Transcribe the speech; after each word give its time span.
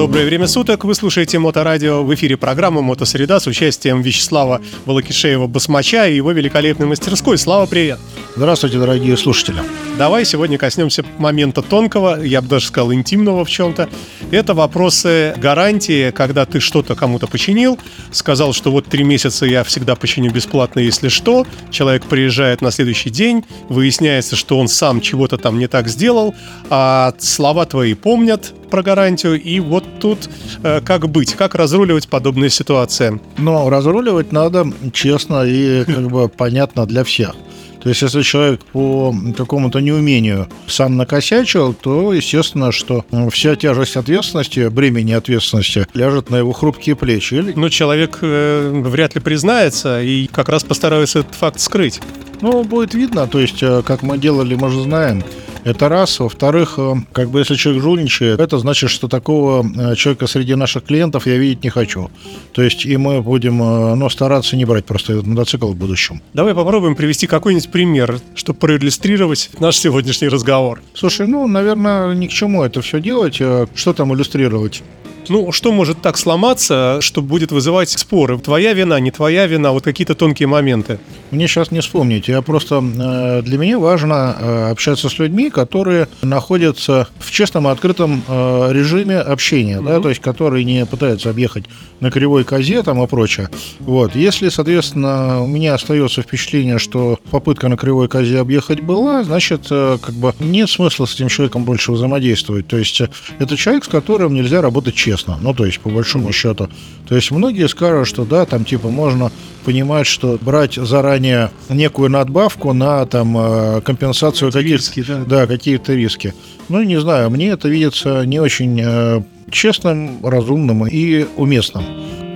Доброе 0.00 0.24
время 0.24 0.46
суток. 0.46 0.84
Вы 0.84 0.94
слушаете 0.94 1.38
Моторадио. 1.38 2.02
В 2.02 2.14
эфире 2.14 2.38
программа 2.38 2.80
«Мотосреда» 2.80 3.38
с 3.38 3.46
участием 3.46 4.00
Вячеслава 4.00 4.62
Волокишеева-Басмача 4.86 6.10
и 6.10 6.16
его 6.16 6.32
великолепной 6.32 6.86
мастерской. 6.86 7.36
Слава, 7.36 7.66
привет! 7.66 7.98
Здравствуйте, 8.34 8.78
дорогие 8.78 9.14
слушатели. 9.18 9.58
Давай 9.98 10.24
сегодня 10.24 10.56
коснемся 10.56 11.04
момента 11.18 11.60
тонкого, 11.60 12.22
я 12.22 12.40
бы 12.40 12.48
даже 12.48 12.68
сказал 12.68 12.94
интимного 12.94 13.44
в 13.44 13.50
чем-то. 13.50 13.90
Это 14.30 14.54
вопросы 14.54 15.34
гарантии, 15.36 16.10
когда 16.12 16.46
ты 16.46 16.60
что-то 16.60 16.94
кому-то 16.94 17.26
починил, 17.26 17.78
сказал, 18.10 18.54
что 18.54 18.72
вот 18.72 18.86
три 18.86 19.04
месяца 19.04 19.44
я 19.44 19.64
всегда 19.64 19.96
починю 19.96 20.32
бесплатно, 20.32 20.80
если 20.80 21.08
что. 21.08 21.46
Человек 21.70 22.06
приезжает 22.06 22.62
на 22.62 22.70
следующий 22.70 23.10
день, 23.10 23.44
выясняется, 23.68 24.34
что 24.34 24.58
он 24.58 24.68
сам 24.68 25.02
чего-то 25.02 25.36
там 25.36 25.58
не 25.58 25.66
так 25.66 25.88
сделал, 25.88 26.34
а 26.70 27.12
слова 27.18 27.66
твои 27.66 27.92
помнят 27.92 28.54
про 28.70 28.82
гарантию, 28.82 29.40
и 29.40 29.60
вот 29.60 29.84
тут 30.00 30.30
э, 30.62 30.80
как 30.80 31.08
быть, 31.08 31.34
как 31.34 31.54
разруливать 31.54 32.08
подобные 32.08 32.50
ситуации? 32.50 33.20
Но 33.38 33.68
разруливать 33.68 34.32
надо 34.32 34.66
честно 34.92 35.44
и 35.44 35.84
как 35.84 36.10
бы 36.10 36.28
понятно 36.36 36.86
для 36.86 37.04
всех. 37.04 37.34
То 37.82 37.88
есть, 37.88 38.02
если 38.02 38.22
человек 38.22 38.64
по 38.66 39.14
какому-то 39.36 39.80
неумению 39.80 40.48
сам 40.66 40.96
накосячил, 40.96 41.72
то 41.72 42.12
естественно, 42.12 42.72
что 42.72 43.04
вся 43.30 43.56
тяжесть 43.56 43.96
ответственности, 43.96 44.68
бремени 44.68 45.12
ответственности 45.12 45.86
ляжет 45.94 46.28
на 46.28 46.36
его 46.36 46.52
хрупкие 46.52 46.94
плечи. 46.94 47.34
Но 47.56 47.70
человек 47.70 48.18
э, 48.20 48.82
вряд 48.84 49.14
ли 49.14 49.20
признается 49.20 50.02
и 50.02 50.26
как 50.26 50.50
раз 50.50 50.62
постарается 50.62 51.20
этот 51.20 51.34
факт 51.34 51.58
скрыть. 51.58 52.00
Ну, 52.42 52.64
будет 52.64 52.94
видно, 52.94 53.26
то 53.26 53.38
есть, 53.38 53.62
э, 53.62 53.82
как 53.84 54.02
мы 54.02 54.18
делали, 54.18 54.54
мы 54.54 54.70
же 54.70 54.82
знаем, 54.82 55.22
это 55.64 55.88
раз. 55.88 56.20
Во-вторых, 56.20 56.74
э, 56.78 56.94
как 57.12 57.30
бы 57.30 57.40
если 57.40 57.54
человек 57.54 57.82
жульничает, 57.82 58.40
это 58.40 58.58
значит, 58.58 58.90
что 58.90 59.08
такого 59.08 59.64
э, 59.64 59.94
человека 59.94 60.26
среди 60.26 60.54
наших 60.54 60.84
клиентов 60.84 61.26
я 61.26 61.36
видеть 61.36 61.64
не 61.64 61.70
хочу. 61.70 62.10
То 62.52 62.62
есть 62.62 62.86
и 62.86 62.96
мы 62.96 63.22
будем 63.22 63.58
ну, 63.58 64.08
стараться 64.08 64.56
не 64.56 64.64
брать 64.64 64.84
просто 64.84 65.14
этот 65.14 65.26
мотоцикл 65.26 65.68
в 65.72 65.76
будущем. 65.76 66.22
Давай 66.34 66.54
попробуем 66.54 66.96
привести 66.96 67.26
какой-нибудь 67.26 67.70
пример, 67.70 68.20
чтобы 68.34 68.58
проиллюстрировать 68.58 69.50
наш 69.58 69.76
сегодняшний 69.76 70.28
разговор. 70.28 70.80
Слушай, 70.94 71.26
ну, 71.26 71.46
наверное, 71.46 72.14
ни 72.14 72.26
к 72.26 72.30
чему 72.30 72.62
это 72.62 72.80
все 72.80 73.00
делать. 73.00 73.36
Что 73.36 73.92
там 73.92 74.14
иллюстрировать? 74.14 74.82
Ну, 75.28 75.52
что 75.52 75.72
может 75.72 76.00
так 76.02 76.16
сломаться, 76.16 76.98
что 77.00 77.22
будет 77.22 77.52
вызывать 77.52 77.90
споры? 77.90 78.38
Твоя 78.38 78.72
вина, 78.72 78.98
не 79.00 79.10
твоя 79.10 79.46
вина, 79.46 79.72
вот 79.72 79.84
какие-то 79.84 80.14
тонкие 80.14 80.48
моменты. 80.48 80.98
Мне 81.30 81.46
сейчас 81.46 81.70
не 81.70 81.80
вспомнить. 81.80 82.28
Я 82.28 82.42
просто 82.42 82.76
э, 82.76 83.42
для 83.42 83.58
меня 83.58 83.78
важно 83.78 84.36
э, 84.38 84.70
общаться 84.70 85.08
с 85.08 85.18
людьми, 85.18 85.50
которые 85.50 86.08
находятся 86.22 87.08
в 87.18 87.30
честном 87.30 87.68
и 87.68 87.70
открытом 87.70 88.22
э, 88.26 88.68
режиме 88.72 89.18
общения, 89.18 89.78
mm-hmm. 89.78 89.86
да, 89.86 90.00
то 90.00 90.08
есть 90.08 90.20
которые 90.20 90.64
не 90.64 90.86
пытаются 90.86 91.30
объехать 91.30 91.64
на 92.00 92.10
кривой 92.10 92.44
козе 92.44 92.82
там 92.82 93.02
и 93.02 93.06
прочее. 93.06 93.48
Вот. 93.80 94.14
Если, 94.14 94.48
соответственно, 94.48 95.42
у 95.42 95.46
меня 95.46 95.74
остается 95.74 96.22
впечатление, 96.22 96.78
что 96.78 97.18
попытка 97.30 97.68
на 97.68 97.76
кривой 97.76 98.08
козе 98.08 98.38
объехать 98.40 98.80
была, 98.80 99.22
значит, 99.22 99.68
как 99.68 100.14
бы 100.14 100.34
нет 100.40 100.68
смысла 100.68 101.06
с 101.06 101.14
этим 101.14 101.28
человеком 101.28 101.64
больше 101.64 101.92
взаимодействовать. 101.92 102.66
То 102.66 102.78
есть 102.78 103.00
это 103.38 103.56
человек, 103.56 103.84
с 103.84 103.88
которым 103.88 104.34
нельзя 104.34 104.60
работать 104.60 104.94
честно. 104.94 105.38
Ну, 105.40 105.54
то 105.54 105.64
есть, 105.64 105.80
по 105.80 105.90
большому 105.90 106.32
счету. 106.32 106.68
То 107.08 107.14
есть, 107.14 107.30
многие 107.30 107.68
скажут, 107.68 108.08
что 108.08 108.24
да, 108.24 108.46
там, 108.46 108.64
типа, 108.64 108.88
можно 108.88 109.30
понимать, 109.64 110.06
что 110.06 110.38
брать 110.40 110.74
заранее 110.74 111.50
некую 111.68 112.10
надбавку 112.10 112.72
на 112.72 113.04
там 113.06 113.36
э, 113.36 113.80
компенсацию 113.82 114.52
каких-то 114.52 115.04
да. 115.06 115.24
да, 115.24 115.46
какие-то 115.46 115.94
риски. 115.94 116.34
Ну, 116.68 116.82
не 116.82 117.00
знаю, 117.00 117.30
мне 117.30 117.48
это 117.48 117.68
видится 117.68 118.24
не 118.24 118.40
очень 118.40 118.80
э, 118.82 119.22
честным, 119.50 120.24
разумным 120.24 120.86
и 120.86 121.26
уместным 121.36 121.84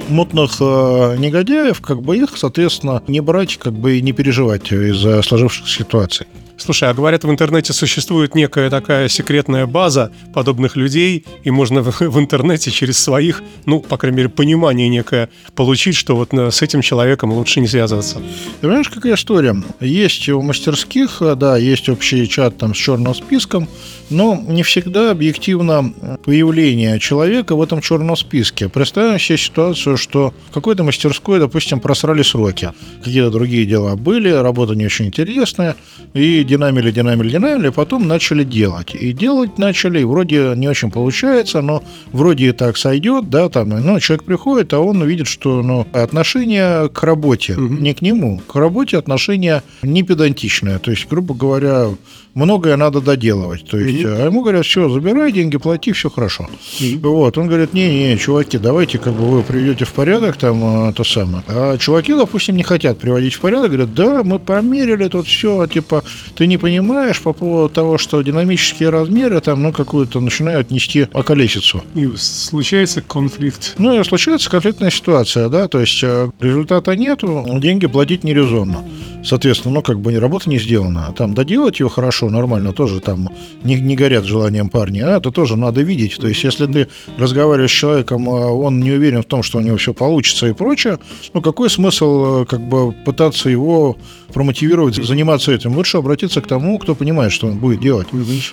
мутных 0.08 0.56
э, 0.60 1.16
негодяев, 1.18 1.80
как 1.80 2.02
бы 2.02 2.16
их, 2.16 2.36
соответственно, 2.36 3.02
не 3.06 3.20
брать, 3.20 3.56
как 3.56 3.72
бы 3.72 3.98
и 3.98 4.02
не 4.02 4.12
переживать 4.12 4.70
из-за 4.70 5.22
сложившихся 5.22 5.78
ситуаций. 5.78 6.26
Слушай, 6.56 6.88
а 6.88 6.94
говорят, 6.94 7.24
в 7.24 7.30
интернете 7.30 7.72
существует 7.72 8.34
некая 8.34 8.70
такая 8.70 9.08
секретная 9.08 9.66
база 9.66 10.12
подобных 10.32 10.76
людей, 10.76 11.24
и 11.42 11.50
можно 11.50 11.82
в, 11.82 12.00
в 12.00 12.18
интернете 12.18 12.70
через 12.70 12.98
своих, 12.98 13.42
ну, 13.66 13.80
по 13.80 13.96
крайней 13.96 14.18
мере, 14.18 14.28
понимание 14.28 14.88
некое 14.88 15.28
получить, 15.54 15.96
что 15.96 16.16
вот 16.16 16.32
с 16.32 16.62
этим 16.62 16.80
человеком 16.80 17.32
лучше 17.32 17.60
не 17.60 17.66
связываться. 17.66 18.16
Ты 18.60 18.68
понимаешь, 18.68 18.88
какая 18.88 19.14
история? 19.14 19.56
Есть 19.80 20.28
у 20.28 20.40
мастерских, 20.42 21.20
да, 21.36 21.56
есть 21.56 21.88
общий 21.88 22.28
чат 22.28 22.56
там 22.58 22.74
с 22.74 22.78
черным 22.78 23.14
списком, 23.14 23.68
но 24.10 24.42
не 24.46 24.62
всегда 24.62 25.10
объективно 25.10 25.92
появление 26.24 26.98
человека 27.00 27.56
в 27.56 27.62
этом 27.62 27.80
черном 27.80 28.16
списке. 28.16 28.68
Представим 28.68 29.18
себе 29.18 29.38
ситуацию, 29.38 29.96
что 29.96 30.32
в 30.50 30.54
какой-то 30.54 30.84
мастерской, 30.84 31.38
допустим, 31.38 31.80
просрали 31.80 32.22
сроки. 32.22 32.72
Какие-то 33.02 33.30
другие 33.30 33.66
дела 33.66 33.96
были, 33.96 34.30
работа 34.30 34.74
не 34.74 34.86
очень 34.86 35.06
интересная, 35.06 35.76
и 36.12 36.43
динамили, 36.44 36.90
динамили, 36.90 37.30
динамили, 37.30 37.68
а 37.68 37.72
потом 37.72 38.06
начали 38.06 38.44
делать. 38.44 38.94
И 38.94 39.12
делать 39.12 39.58
начали, 39.58 40.00
и 40.00 40.04
вроде 40.04 40.52
не 40.56 40.68
очень 40.68 40.90
получается, 40.90 41.60
но 41.60 41.82
вроде 42.12 42.48
и 42.48 42.52
так 42.52 42.76
сойдет, 42.76 43.30
да, 43.30 43.48
там, 43.48 43.68
ну, 43.68 44.00
человек 44.00 44.24
приходит, 44.24 44.72
а 44.72 44.80
он 44.80 45.02
видит, 45.04 45.26
что, 45.26 45.62
ну, 45.62 45.86
отношение 45.92 46.88
к 46.88 47.02
работе, 47.02 47.54
угу. 47.54 47.74
не 47.74 47.94
к 47.94 48.02
нему, 48.02 48.40
к 48.46 48.54
работе 48.56 48.98
отношение 48.98 49.62
не 49.82 50.02
педантичное, 50.02 50.78
то 50.78 50.90
есть, 50.90 51.08
грубо 51.08 51.34
говоря, 51.34 51.88
многое 52.34 52.76
надо 52.76 53.00
доделывать, 53.00 53.64
то 53.68 53.78
есть, 53.78 54.04
угу. 54.04 54.14
а 54.14 54.26
ему 54.26 54.42
говорят, 54.42 54.66
все, 54.66 54.88
забирай 54.88 55.32
деньги, 55.32 55.56
плати, 55.56 55.92
все 55.92 56.10
хорошо. 56.10 56.48
Угу. 56.80 57.08
Вот, 57.10 57.38
он 57.38 57.48
говорит, 57.48 57.74
не-не, 57.74 58.16
чуваки, 58.18 58.58
давайте, 58.58 58.98
как 58.98 59.14
бы 59.14 59.24
вы 59.24 59.42
приведете 59.42 59.84
в 59.84 59.92
порядок 59.92 60.36
там 60.36 60.92
то 60.92 61.04
самое. 61.04 61.42
А 61.48 61.78
чуваки, 61.78 62.12
допустим, 62.12 62.56
не 62.56 62.62
хотят 62.62 62.98
приводить 62.98 63.34
в 63.34 63.40
порядок, 63.40 63.70
говорят, 63.70 63.94
да, 63.94 64.22
мы 64.22 64.38
померили 64.38 65.08
тут 65.08 65.26
все, 65.26 65.66
типа, 65.66 66.04
ты 66.36 66.46
не 66.46 66.58
понимаешь 66.58 67.20
по 67.20 67.32
поводу 67.32 67.72
того, 67.72 67.98
что 67.98 68.20
динамические 68.22 68.90
размеры 68.90 69.40
там, 69.40 69.62
ну, 69.62 69.72
какую-то 69.72 70.20
начинают 70.20 70.70
нести 70.70 71.08
околесицу. 71.12 71.82
И 71.94 72.08
случается 72.16 73.02
конфликт. 73.02 73.74
Ну, 73.78 73.98
и 73.98 74.04
случается 74.04 74.50
конфликтная 74.50 74.90
ситуация, 74.90 75.48
да, 75.48 75.68
то 75.68 75.80
есть 75.80 76.02
э, 76.02 76.30
результата 76.40 76.94
нету, 76.96 77.44
деньги 77.60 77.86
платить 77.86 78.24
нерезонно. 78.24 78.84
Соответственно, 79.24 79.74
ну, 79.74 79.82
как 79.82 80.00
бы 80.00 80.18
работа 80.18 80.50
не 80.50 80.58
сделана. 80.58 81.12
Там 81.16 81.34
доделать 81.34 81.80
ее 81.80 81.88
хорошо, 81.88 82.28
нормально, 82.28 82.72
тоже 82.72 83.00
там 83.00 83.30
не, 83.62 83.80
не 83.80 83.96
горят 83.96 84.24
желанием 84.24 84.68
парни, 84.68 85.00
а 85.00 85.16
это 85.16 85.30
тоже 85.30 85.56
надо 85.56 85.80
видеть. 85.80 86.16
То 86.18 86.28
есть, 86.28 86.44
если 86.44 86.66
ты 86.66 86.88
разговариваешь 87.16 87.70
с 87.70 87.74
человеком, 87.74 88.28
а 88.28 88.50
он 88.52 88.80
не 88.80 88.92
уверен 88.92 89.22
в 89.22 89.26
том, 89.26 89.42
что 89.42 89.58
у 89.58 89.60
него 89.60 89.76
все 89.76 89.94
получится 89.94 90.46
и 90.46 90.52
прочее, 90.52 90.98
ну, 91.32 91.40
какой 91.40 91.70
смысл 91.70 92.42
э, 92.42 92.46
как 92.46 92.60
бы 92.60 92.92
пытаться 92.92 93.48
его 93.48 93.96
промотивировать, 94.34 94.96
заниматься 94.96 95.52
этим? 95.52 95.74
Лучше 95.76 95.96
обратиться 95.96 96.42
к 96.42 96.46
тому, 96.46 96.78
кто 96.78 96.94
понимает, 96.94 97.32
что 97.32 97.46
он 97.46 97.58
будет 97.58 97.80
делать. 97.80 98.08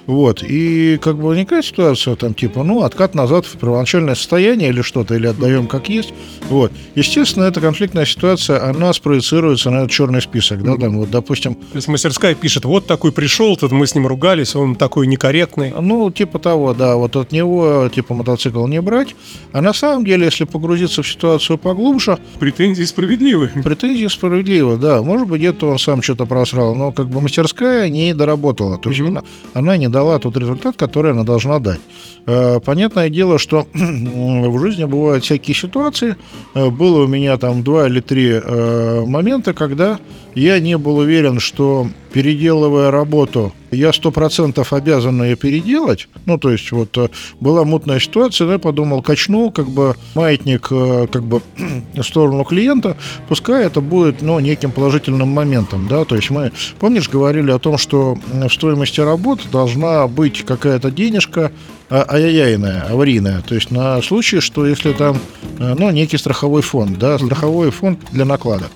Вот. 0.06 0.44
И 0.44 0.98
как 1.02 1.18
бы 1.18 1.24
возникает 1.24 1.66
ситуация, 1.66 2.16
там, 2.16 2.34
типа, 2.34 2.64
ну, 2.64 2.84
откат 2.84 3.16
назад 3.16 3.46
в 3.46 3.58
первоначальное 3.58 4.16
состояние 4.16 4.70
или 4.70 4.82
что-то, 4.82 5.16
или 5.16 5.28
отдаем 5.28 5.68
как 5.68 5.90
есть. 5.90 6.14
Вот. 6.50 6.72
Естественно, 6.96 7.46
эта 7.46 7.60
конфликтная 7.60 8.06
ситуация, 8.06 8.64
она 8.64 8.94
спроецируется 8.94 9.72
на 9.72 9.80
этот 9.80 9.92
черный 9.92 10.22
список, 10.22 10.64
да, 10.64 10.78
там, 10.78 11.00
вот, 11.00 11.10
допустим... 11.10 11.56
То 11.56 11.76
есть 11.76 11.88
мастерская 11.88 12.36
пишет, 12.36 12.66
вот 12.66 12.86
такой 12.86 13.12
пришел, 13.12 13.58
тут 13.58 13.72
мы 13.72 13.88
с 13.88 13.96
ним 13.96 14.08
ругались, 14.08 14.56
он 14.56 14.76
такой 14.76 15.08
некорректный. 15.08 15.74
Ну, 15.80 16.12
типа 16.12 16.40
того, 16.40 16.74
да, 16.74 16.96
вот 16.96 17.16
от 17.16 17.32
него, 17.32 17.90
типа, 17.94 18.14
мотоцикл 18.14 18.68
не 18.68 18.82
брать. 18.82 19.16
А 19.52 19.62
на 19.62 19.74
самом 19.74 20.06
деле, 20.06 20.26
если 20.26 20.44
погрузиться 20.44 21.02
в 21.02 21.08
ситуацию 21.08 21.58
поглубже... 21.58 22.20
Претензии 22.40 22.84
справедливы. 22.84 23.52
Претензии 23.64 24.08
справедливы, 24.08 24.78
да. 24.78 25.02
Может 25.02 25.28
быть, 25.28 25.40
где-то 25.40 25.71
он 25.72 25.80
сам 25.80 26.02
что-то 26.02 26.26
просрал, 26.26 26.76
но 26.76 26.92
как 26.92 27.08
бы 27.10 27.22
мастерская 27.22 27.90
не 27.90 28.14
доработала. 28.14 28.78
То 28.78 28.90
есть 28.90 29.02
она, 29.02 29.24
она 29.54 29.78
не 29.78 29.90
дала 29.90 30.20
тот 30.20 30.38
результат, 30.38 30.76
который 30.76 31.12
она 31.12 31.24
должна 31.24 31.60
дать. 31.60 31.80
Э, 32.26 32.60
понятное 32.60 33.10
дело, 33.10 33.40
что 33.40 33.68
в 33.74 34.60
жизни 34.60 34.84
бывают 34.84 35.24
всякие 35.24 35.56
ситуации. 35.56 36.16
Э, 36.54 36.70
было 36.70 37.06
у 37.06 37.08
меня 37.08 37.38
там 37.38 37.64
два 37.64 37.88
или 37.88 38.00
три 38.00 38.30
э, 38.32 39.06
момента, 39.06 39.54
когда 39.54 40.00
я 40.36 40.60
не 40.60 40.78
был 40.78 40.98
уверен, 40.98 41.40
что 41.40 41.88
переделывая 42.14 42.92
работу, 42.92 43.54
я 43.72 43.94
сто 43.94 44.12
процентов 44.12 44.74
обязан 44.74 45.24
ее 45.24 45.36
переделать. 45.36 46.08
Ну, 46.26 46.38
то 46.38 46.52
есть, 46.52 46.72
вот 46.72 46.98
была 47.40 47.64
мутная 47.64 48.00
ситуация, 48.00 48.52
я 48.52 48.60
подумал, 48.60 49.02
качнул 49.02 49.52
как 49.52 49.70
бы 49.70 49.96
маятник 50.16 50.68
как 50.68 51.24
бы 51.24 51.42
в 51.96 52.04
сторону 52.04 52.44
клиента, 52.44 52.98
пускай 53.28 53.66
это 53.66 53.82
будет, 53.82 54.22
ну, 54.22 54.40
неким 54.40 54.72
положительным 54.72 55.30
моментом, 55.30 55.88
да, 55.88 56.06
то 56.06 56.16
есть 56.16 56.30
мы, 56.30 56.52
помнишь, 56.80 57.10
говорили 57.10 57.52
о 57.52 57.60
том, 57.60 57.78
что 57.78 58.18
в 58.28 58.50
стоимости 58.50 59.00
работы 59.00 59.44
должна 59.52 60.08
быть 60.08 60.44
какая-то 60.46 60.92
денежка, 60.92 61.52
ай-яйная, 61.92 62.88
аварийная. 62.90 63.42
То 63.42 63.56
есть 63.56 63.72
на 63.72 64.02
случай, 64.02 64.40
что 64.40 64.66
если 64.66 64.94
там, 64.94 65.18
э, 65.60 65.76
ну, 65.78 65.90
некий 65.92 66.18
страховой 66.18 66.62
фонд, 66.62 66.98
да, 66.98 67.18
страховой 67.18 67.72
фонд 67.72 68.00
для 68.12 68.26
накладок. 68.26 68.72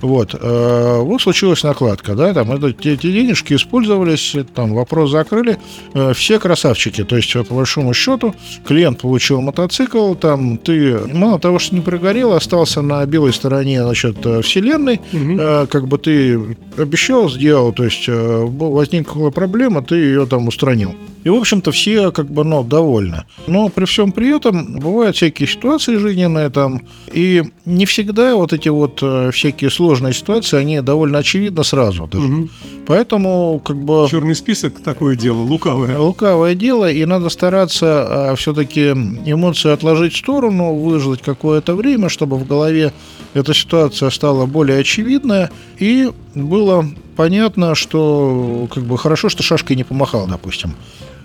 Вот, 0.00 0.34
э, 0.34 0.98
вот 1.00 1.20
случилась 1.20 1.62
накладка, 1.62 2.14
да, 2.14 2.32
там 2.32 2.52
это, 2.52 2.68
эти 2.68 2.96
денежки 2.96 3.54
использовались, 3.54 4.34
там 4.54 4.74
вопрос 4.74 5.10
закрыли, 5.10 5.58
э, 5.94 6.12
все 6.14 6.38
красавчики, 6.38 7.04
то 7.04 7.16
есть 7.16 7.32
по 7.32 7.54
большому 7.54 7.92
счету 7.92 8.34
клиент 8.66 9.00
получил 9.00 9.40
мотоцикл, 9.40 10.14
там 10.14 10.56
ты 10.58 10.98
мало 11.12 11.38
того, 11.38 11.58
что 11.58 11.74
не 11.74 11.80
прогорел, 11.80 12.32
остался 12.32 12.82
на 12.82 13.04
белой 13.04 13.32
стороне, 13.32 13.82
значит, 13.82 14.18
вселенной, 14.42 15.00
угу. 15.12 15.66
как 15.68 15.86
бы 15.86 15.98
ты 15.98 16.56
обещал, 16.78 17.28
сделал, 17.28 17.72
то 17.72 17.84
есть 17.84 18.08
возникла 18.08 19.30
проблема, 19.30 19.82
ты 19.82 19.96
ее 19.96 20.26
там 20.26 20.48
устранил. 20.48 20.94
И, 21.24 21.28
в 21.28 21.34
общем-то, 21.34 21.70
все 21.70 22.12
как 22.12 22.30
бы, 22.30 22.44
ну, 22.44 22.64
довольны. 22.64 23.24
Но 23.46 23.68
при 23.68 23.84
всем 23.84 24.12
при 24.12 24.34
этом 24.34 24.78
бывают 24.78 25.16
всякие 25.16 25.48
ситуации 25.48 25.96
жизненные 25.96 26.48
там, 26.48 26.82
и 27.12 27.44
не 27.66 27.84
всегда 27.84 28.34
вот 28.36 28.52
эти 28.52 28.68
вот 28.68 29.00
э, 29.02 29.30
всякие 29.32 29.70
сложные 29.90 30.12
ситуации, 30.14 30.56
они 30.56 30.80
довольно 30.80 31.18
очевидны 31.18 31.64
сразу 31.64 32.06
даже. 32.06 32.24
Угу. 32.24 32.48
Поэтому, 32.86 33.60
как 33.64 33.76
бы... 33.76 34.06
Черный 34.08 34.36
список 34.36 34.80
такое 34.80 35.16
дело, 35.16 35.38
лукавое. 35.38 35.98
Лукавое 35.98 36.54
дело, 36.54 36.88
и 36.88 37.04
надо 37.04 37.28
стараться 37.28 38.30
а, 38.30 38.34
все-таки 38.36 38.90
эмоции 38.90 39.72
отложить 39.72 40.12
в 40.12 40.18
сторону, 40.18 40.74
выждать 40.74 41.22
какое-то 41.22 41.74
время, 41.74 42.08
чтобы 42.08 42.36
в 42.38 42.46
голове 42.46 42.92
эта 43.34 43.52
ситуация 43.52 44.10
стала 44.10 44.46
более 44.46 44.78
очевидная, 44.78 45.50
и 45.78 46.10
было 46.36 46.86
понятно, 47.16 47.74
что 47.74 48.68
как 48.72 48.84
бы 48.84 48.96
хорошо, 48.96 49.28
что 49.28 49.42
шашкой 49.42 49.76
не 49.76 49.84
помахал, 49.84 50.28
допустим. 50.28 50.74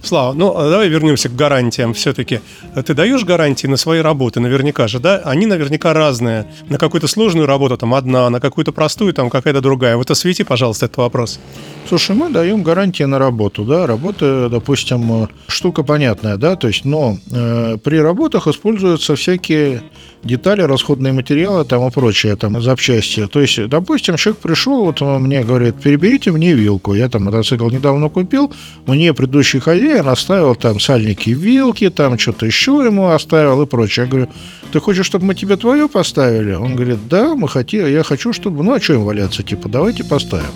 Слава, 0.02 0.34
ну 0.34 0.56
а 0.56 0.70
давай 0.70 0.88
вернемся 0.90 1.30
к 1.30 1.36
гарантиям 1.36 1.94
все-таки. 1.94 2.42
Ты 2.86 2.94
даешь 2.94 3.24
гарантии 3.24 3.68
на 3.68 3.78
свои 3.78 4.00
работы, 4.00 4.40
наверняка 4.40 4.88
же, 4.88 5.00
да? 5.00 5.22
Они 5.26 5.46
наверняка 5.46 5.94
разные. 5.94 6.48
На 6.70 6.78
какую-то 6.78 7.08
сложную 7.08 7.48
работу 7.48 7.78
там 7.78 7.94
одна, 7.94 8.30
на 8.30 8.40
какую-то 8.40 8.72
простую 8.72 9.14
там 9.14 9.30
какая-то 9.30 9.62
другая. 9.62 9.98
Вот 9.98 10.12
освети, 10.12 10.44
пожалуйста, 10.44 10.86
этот 10.86 10.98
вопрос. 10.98 11.40
Слушай, 11.88 12.16
мы 12.16 12.30
даем 12.30 12.64
гарантии 12.64 13.04
на 13.04 13.20
работу, 13.20 13.64
да, 13.64 13.86
работа, 13.86 14.50
допустим, 14.50 15.30
штука 15.48 15.84
понятная, 15.84 16.38
да, 16.38 16.56
то 16.56 16.68
есть, 16.68 16.84
но 16.84 17.18
э, 17.32 17.78
при 17.84 17.98
работах 17.98 18.48
используются 18.48 19.16
всякие 19.16 19.84
детали, 20.26 20.62
расходные 20.62 21.14
материалы 21.14 21.64
там 21.64 21.88
и 21.88 21.92
прочее, 21.92 22.36
там, 22.36 22.62
запчасти. 22.62 23.28
То 23.28 23.40
есть, 23.40 23.68
допустим, 23.68 24.18
человек 24.18 24.42
пришел, 24.42 24.86
вот 24.86 25.02
он 25.02 25.24
мне 25.24 25.44
говорит, 25.44 25.76
переберите 25.76 26.32
мне 26.32 26.54
вилку. 26.54 26.94
Я 26.94 27.08
там 27.10 27.26
мотоцикл 27.26 27.70
недавно 27.70 28.10
купил, 28.10 28.52
мне 28.88 29.14
предыдущий 29.14 29.60
хозяин 29.60 30.08
оставил 30.08 30.56
там 30.56 30.80
сальники 30.80 31.30
вилки, 31.30 31.90
там 31.90 32.18
что-то 32.18 32.46
еще 32.46 32.72
ему 32.86 33.10
оставил 33.10 33.62
и 33.62 33.66
прочее. 33.66 34.06
Я 34.06 34.12
говорю, 34.12 34.30
ты 34.72 34.80
хочешь, 34.80 35.06
чтобы 35.06 35.26
мы 35.26 35.36
тебе 35.36 35.56
твое 35.56 35.88
поставили? 35.88 36.54
Он 36.54 36.76
говорит, 36.76 37.08
да, 37.08 37.36
мы 37.36 37.48
хотим, 37.48 37.88
я 37.88 38.04
хочу, 38.04 38.34
чтобы, 38.34 38.64
ну, 38.64 38.74
а 38.74 38.82
что 38.82 38.94
им 38.94 39.04
валяться, 39.06 39.44
типа, 39.44 39.70
давайте 39.70 40.04
поставим. 40.04 40.52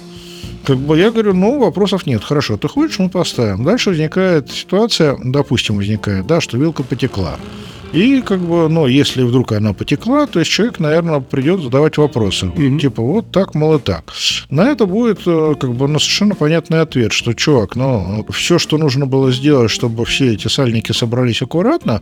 Как 0.65 0.77
бы 0.77 0.97
я 0.97 1.09
говорю, 1.09 1.33
ну, 1.33 1.59
вопросов 1.59 2.05
нет. 2.05 2.23
Хорошо, 2.23 2.57
ты 2.57 2.67
хочешь, 2.67 2.99
мы 2.99 3.09
поставим. 3.09 3.63
Дальше 3.63 3.89
возникает 3.89 4.51
ситуация, 4.51 5.17
допустим, 5.23 5.77
возникает, 5.77 6.27
да, 6.27 6.41
что 6.41 6.57
вилка 6.57 6.83
потекла. 6.83 7.37
И 7.91 8.21
как 8.21 8.39
бы, 8.39 8.69
ну, 8.69 8.85
если 8.87 9.23
вдруг 9.23 9.51
она 9.51 9.73
потекла, 9.73 10.27
то 10.27 10.39
есть 10.39 10.51
человек, 10.51 10.79
наверное, 10.79 11.19
придет 11.19 11.61
задавать 11.61 11.97
вопросы. 11.97 12.47
Mm-hmm. 12.47 12.79
Типа, 12.79 13.01
вот 13.01 13.31
так, 13.31 13.55
мол, 13.55 13.75
и 13.75 13.79
так. 13.79 14.13
На 14.49 14.69
это 14.69 14.85
будет 14.85 15.21
э, 15.25 15.55
как 15.59 15.73
бы 15.73 15.87
ну, 15.87 15.99
совершенно 15.99 16.35
понятный 16.35 16.81
ответ, 16.81 17.11
что, 17.13 17.33
чувак, 17.33 17.75
ну, 17.75 18.25
все, 18.29 18.59
что 18.59 18.77
нужно 18.77 19.05
было 19.05 19.31
сделать, 19.31 19.71
чтобы 19.71 20.05
все 20.05 20.33
эти 20.33 20.47
сальники 20.47 20.91
собрались 20.91 21.41
аккуратно, 21.41 22.01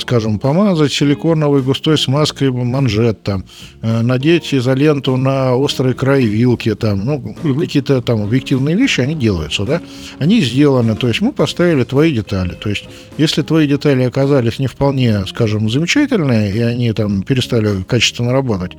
скажем, 0.00 0.38
помазать 0.38 0.92
силиконовой 0.92 1.62
густой 1.62 1.98
смазкой 1.98 2.50
манжет, 2.50 3.22
там, 3.22 3.44
э, 3.82 4.02
надеть 4.02 4.54
изоленту 4.54 5.16
на 5.16 5.54
острый 5.56 5.94
край 5.94 6.24
вилки, 6.24 6.74
там, 6.74 7.04
ну, 7.04 7.36
какие-то 7.58 8.00
там 8.00 8.22
объективные 8.22 8.76
вещи, 8.76 9.00
они 9.00 9.14
делаются, 9.14 9.64
да? 9.64 9.82
Они 10.18 10.40
сделаны, 10.40 10.96
то 10.96 11.08
есть 11.08 11.20
мы 11.20 11.32
поставили 11.32 11.84
твои 11.84 12.12
детали. 12.12 12.54
То 12.54 12.70
есть, 12.70 12.88
если 13.18 13.42
твои 13.42 13.66
детали 13.66 14.02
оказались 14.04 14.58
не 14.58 14.66
вполне 14.66 15.26
скажем, 15.26 15.70
замечательные, 15.70 16.52
и 16.52 16.60
они 16.60 16.92
там 16.92 17.22
перестали 17.22 17.82
качественно 17.82 18.32
работать, 18.32 18.72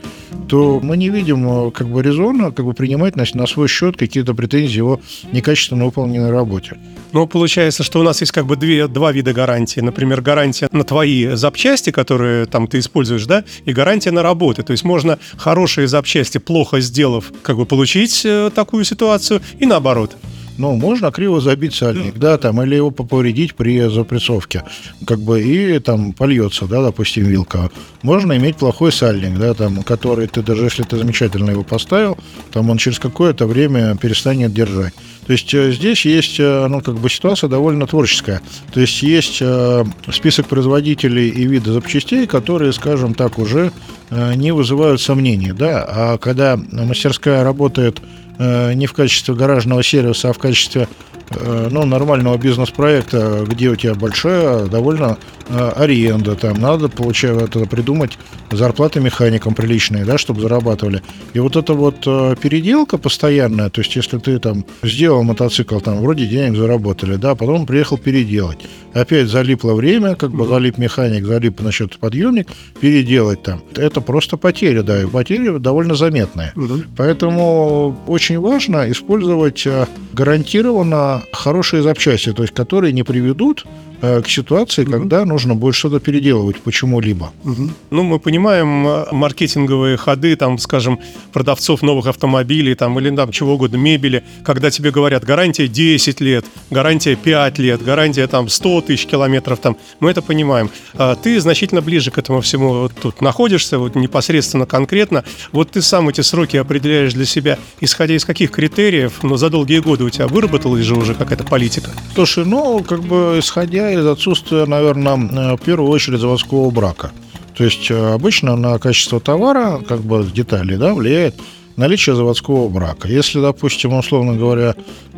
то 0.47 0.79
мы 0.81 0.97
не 0.97 1.09
видим 1.09 1.67
э, 1.67 1.71
как 1.71 1.87
бы 1.87 2.01
резона 2.01 2.51
как 2.51 2.65
бы 2.65 2.73
принимать 2.73 3.15
на, 3.15 3.25
на 3.33 3.47
свой 3.47 3.67
счет 3.67 3.97
какие-то 3.97 4.33
претензии 4.33 4.81
о 4.81 4.99
некачественно 5.31 5.85
выполненной 5.85 6.31
работе. 6.31 6.77
Ну, 7.11 7.27
получается, 7.27 7.83
что 7.83 7.99
у 7.99 8.03
нас 8.03 8.21
есть 8.21 8.31
как 8.31 8.45
бы 8.45 8.55
две, 8.55 8.87
два 8.87 9.11
вида 9.11 9.33
гарантии. 9.33 9.79
Например, 9.79 10.21
гарантия 10.21 10.69
на 10.71 10.83
твои 10.83 11.35
запчасти, 11.35 11.91
которые 11.91 12.45
там 12.45 12.67
ты 12.67 12.79
используешь, 12.79 13.25
да, 13.25 13.43
и 13.65 13.73
гарантия 13.73 14.11
на 14.11 14.21
работы. 14.21 14.63
То 14.63 14.71
есть 14.71 14.83
можно 14.83 15.17
хорошие 15.37 15.87
запчасти, 15.87 16.37
плохо 16.37 16.79
сделав, 16.81 17.31
как 17.41 17.57
бы 17.57 17.65
получить 17.65 18.21
э, 18.25 18.51
такую 18.53 18.83
ситуацию, 18.83 19.41
и 19.57 19.65
наоборот. 19.65 20.15
Ну, 20.59 20.75
можно 20.75 21.09
криво 21.09 21.39
забить 21.39 21.73
сальник, 21.73 22.17
да, 22.17 22.37
там, 22.37 22.61
или 22.61 22.75
его 22.75 22.91
повредить 22.91 23.55
при 23.55 23.87
запрессовке, 23.87 24.65
как 25.07 25.19
бы, 25.21 25.41
и 25.41 25.79
там 25.79 26.11
польется, 26.11 26.65
да, 26.65 26.83
допустим, 26.83 27.23
вилка. 27.23 27.71
Можно 28.01 28.35
иметь 28.35 28.57
плохой 28.57 28.91
сальник, 28.91 29.39
да, 29.39 29.53
там, 29.53 29.83
который 29.83 30.27
ты, 30.27 30.41
даже 30.41 30.65
если 30.65 30.83
ты 30.83 30.97
замечательно 30.97 31.51
его 31.51 31.63
поставил, 31.63 32.17
там 32.51 32.69
он 32.69 32.77
через 32.77 32.99
какое-то 32.99 33.47
время 33.47 33.95
перестанет 33.95 34.53
держать. 34.53 34.93
То 35.29 35.33
есть 35.33 35.53
э, 35.53 35.71
здесь 35.71 36.05
есть, 36.05 36.39
э, 36.39 36.67
ну, 36.67 36.81
как 36.81 36.95
бы 36.95 37.09
ситуация 37.09 37.47
довольно 37.47 37.85
творческая. 37.87 38.41
То 38.73 38.81
есть 38.81 39.01
есть 39.03 39.37
э, 39.41 39.85
список 40.11 40.47
производителей 40.47 41.29
и 41.29 41.45
виды 41.45 41.71
запчастей, 41.71 42.27
которые, 42.27 42.73
скажем 42.73 43.13
так, 43.13 43.37
уже 43.37 43.71
не 44.09 44.51
вызывают 44.51 44.99
сомнений, 45.01 45.51
да, 45.51 45.85
а 45.87 46.17
когда 46.17 46.57
мастерская 46.57 47.43
работает 47.43 48.01
не 48.39 48.85
в 48.85 48.93
качестве 48.93 49.35
гаражного 49.35 49.83
сервиса, 49.83 50.29
а 50.29 50.33
в 50.33 50.37
качестве 50.37 50.87
Э, 50.87 51.18
ну, 51.31 51.85
нормального 51.85 52.37
бизнес-проекта, 52.37 53.45
где 53.47 53.69
у 53.69 53.75
тебя 53.75 53.93
большая 53.93 54.65
довольно 54.65 55.17
э, 55.47 55.69
аренда, 55.75 56.35
там 56.35 56.59
надо, 56.59 56.89
получается, 56.89 57.59
придумать 57.65 58.17
зарплаты 58.51 58.99
механикам 58.99 59.53
приличные, 59.53 60.05
да, 60.05 60.17
чтобы 60.17 60.41
зарабатывали. 60.41 61.01
И 61.33 61.39
вот 61.39 61.55
эта 61.55 61.73
вот 61.73 61.97
э, 62.05 62.35
переделка 62.41 62.97
постоянная, 62.97 63.69
то 63.69 63.81
есть 63.81 63.95
если 63.95 64.17
ты 64.17 64.39
там 64.39 64.65
сделал 64.83 65.23
мотоцикл, 65.23 65.79
там 65.79 66.01
вроде 66.01 66.25
денег 66.25 66.57
заработали, 66.57 67.15
да, 67.15 67.35
потом 67.35 67.65
приехал 67.65 67.97
переделать. 67.97 68.59
Опять 68.93 69.27
залипло 69.27 69.73
время, 69.73 70.15
как 70.15 70.31
бы 70.31 70.47
залип 70.47 70.77
механик, 70.77 71.25
залип, 71.25 71.59
значит, 71.59 71.99
подъемник, 71.99 72.47
переделать 72.79 73.43
там. 73.43 73.61
Это 73.75 74.01
просто 74.01 74.37
потеря, 74.37 74.83
да, 74.83 75.01
и 75.01 75.05
потеря 75.05 75.59
довольно 75.59 75.95
заметная. 75.95 76.53
Поэтому 76.97 77.95
очень 78.07 78.39
важно 78.39 78.89
использовать 78.91 79.67
гарантированно 80.13 81.18
хорошие 81.31 81.81
запчасти, 81.81 82.33
то 82.33 82.43
есть 82.43 82.53
которые 82.53 82.93
не 82.93 83.03
приведут 83.03 83.65
к 84.01 84.23
ситуации, 84.27 84.83
угу. 84.83 84.91
когда 84.91 85.25
нужно 85.25 85.55
будет 85.55 85.75
что-то 85.75 85.99
переделывать 85.99 86.61
почему-либо. 86.61 87.31
Угу. 87.43 87.69
Ну, 87.91 88.03
мы 88.03 88.19
понимаем 88.19 88.87
э, 88.87 89.05
маркетинговые 89.11 89.97
ходы, 89.97 90.35
там, 90.35 90.57
скажем, 90.57 90.99
продавцов 91.33 91.81
новых 91.81 92.07
автомобилей 92.07 92.75
там, 92.75 92.97
или 92.99 93.15
там 93.15 93.31
чего 93.31 93.53
угодно, 93.53 93.77
мебели, 93.77 94.23
когда 94.43 94.69
тебе 94.71 94.91
говорят 94.91 95.23
гарантия 95.23 95.67
10 95.67 96.21
лет, 96.21 96.45
гарантия 96.69 97.15
5 97.15 97.59
лет, 97.59 97.83
гарантия 97.83 98.27
там 98.27 98.49
100 98.49 98.81
тысяч 98.81 99.05
километров, 99.05 99.59
там, 99.59 99.77
мы 99.99 100.11
это 100.11 100.21
понимаем. 100.21 100.69
А 100.93 101.15
ты 101.15 101.39
значительно 101.39 101.81
ближе 101.81 102.11
к 102.11 102.17
этому 102.17 102.41
всему 102.41 102.81
вот 102.81 102.93
тут 103.01 103.21
находишься, 103.21 103.79
вот 103.79 103.95
непосредственно 103.95 104.65
конкретно. 104.65 105.23
Вот 105.51 105.71
ты 105.71 105.81
сам 105.81 106.09
эти 106.09 106.21
сроки 106.21 106.57
определяешь 106.57 107.13
для 107.13 107.25
себя, 107.25 107.57
исходя 107.81 108.15
из 108.15 108.25
каких 108.25 108.51
критериев, 108.51 109.23
но 109.23 109.37
за 109.37 109.49
долгие 109.49 109.79
годы 109.79 110.03
у 110.03 110.09
тебя 110.09 110.27
выработалась 110.27 110.83
же 110.83 110.95
уже 110.95 111.15
какая-то 111.15 111.43
политика? 111.43 111.91
Слушай, 112.15 112.45
ну, 112.45 112.83
как 112.83 113.03
бы 113.03 113.37
исходя 113.39 113.88
из 113.93 114.05
отсутствия, 114.05 114.65
наверное, 114.65 115.17
э, 115.17 115.55
в 115.55 115.61
первую 115.61 115.91
очередь 115.91 116.19
заводского 116.19 116.69
брака. 116.69 117.11
То 117.57 117.63
есть 117.63 117.91
э, 117.91 118.13
обычно 118.13 118.55
на 118.55 118.79
качество 118.79 119.19
товара, 119.19 119.81
как 119.87 120.01
бы 120.01 120.25
детали, 120.33 120.75
да, 120.75 120.93
влияет 120.93 121.35
наличие 121.75 122.15
заводского 122.15 122.67
брака. 122.69 123.07
Если, 123.07 123.39
допустим, 123.39 123.93
условно 123.93 124.35
говоря, 124.35 124.75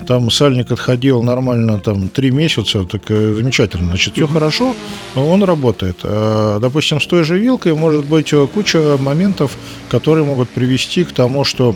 там 0.08 0.30
сальник 0.30 0.72
отходил 0.72 1.24
нормально 1.24 1.80
там 1.80 2.10
три 2.10 2.32
месяца, 2.32 2.84
так 2.84 3.04
э, 3.10 3.34
замечательно, 3.36 3.88
значит, 3.88 4.14
все 4.14 4.28
хорошо, 4.28 4.76
он 5.16 5.44
работает. 5.44 5.98
А, 6.04 6.60
допустим, 6.60 7.02
с 7.02 7.08
той 7.08 7.24
же 7.24 7.38
вилкой 7.38 7.74
может 7.74 8.06
быть 8.06 8.34
куча 8.54 8.98
моментов, 9.00 9.58
которые 9.90 10.26
могут 10.26 10.50
привести 10.50 11.04
к 11.04 11.12
тому, 11.12 11.44
что 11.44 11.76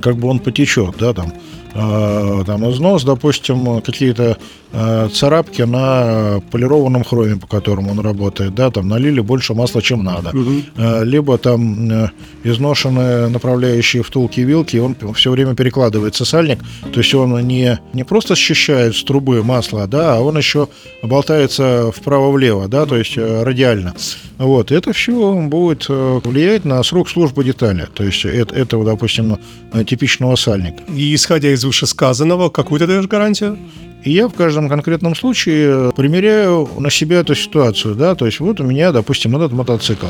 как 0.00 0.16
бы 0.16 0.28
он 0.28 0.38
потечет, 0.38 0.96
да, 0.98 1.12
там, 1.12 1.32
э, 1.74 2.42
там 2.46 2.70
износ, 2.70 3.04
допустим, 3.04 3.80
какие-то 3.80 4.36
э, 4.72 5.08
царапки 5.12 5.62
на 5.62 6.40
полированном 6.50 7.04
хроме, 7.04 7.36
по 7.36 7.46
которому 7.46 7.90
он 7.90 8.00
работает, 8.00 8.54
да, 8.54 8.70
там 8.70 8.88
налили 8.88 9.20
больше 9.20 9.54
масла, 9.54 9.82
чем 9.82 10.04
надо, 10.04 10.32
э, 10.76 11.04
либо 11.04 11.38
там 11.38 11.90
э, 11.90 12.10
изношенные 12.44 13.28
направляющие 13.28 14.02
втулки 14.02 14.40
вилки, 14.40 14.76
он 14.76 14.96
все 15.14 15.30
время 15.30 15.54
перекладывается 15.54 16.24
сальник, 16.24 16.58
то 16.92 17.00
есть 17.00 17.14
он 17.14 17.38
не, 17.46 17.78
не 17.92 18.04
просто 18.04 18.34
счищает 18.34 18.96
с 18.96 19.04
трубы 19.04 19.42
масло, 19.42 19.86
да, 19.86 20.16
а 20.16 20.20
он 20.20 20.36
еще 20.36 20.68
болтается 21.02 21.92
вправо-влево, 21.92 22.68
да, 22.68 22.86
то 22.86 22.96
есть 22.96 23.16
э, 23.16 23.42
радиально. 23.42 23.94
Вот, 24.38 24.72
это 24.72 24.92
все 24.92 25.34
будет 25.34 25.86
э, 25.88 26.20
влиять 26.24 26.64
на 26.64 26.82
срок 26.82 27.08
службы 27.08 27.44
детали, 27.44 27.86
то 27.92 28.02
есть 28.04 28.24
это, 28.24 28.54
этого, 28.54 28.84
допустим, 28.84 29.38
э, 29.72 29.84
типичного 29.84 30.36
сальника. 30.36 30.82
И 30.92 31.14
исходя 31.14 31.50
из 31.52 31.61
вышесказанного, 31.64 32.48
какую 32.48 32.78
ты 32.78 32.86
даешь 32.86 33.06
гарантию? 33.06 33.58
И 34.04 34.10
я 34.10 34.26
в 34.26 34.32
каждом 34.32 34.68
конкретном 34.68 35.14
случае 35.14 35.92
примеряю 35.92 36.68
на 36.78 36.90
себя 36.90 37.20
эту 37.20 37.34
ситуацию, 37.36 37.94
да, 37.94 38.14
то 38.16 38.26
есть 38.26 38.40
вот 38.40 38.60
у 38.60 38.64
меня, 38.64 38.90
допустим, 38.90 39.36
этот 39.36 39.52
мотоцикл, 39.52 40.06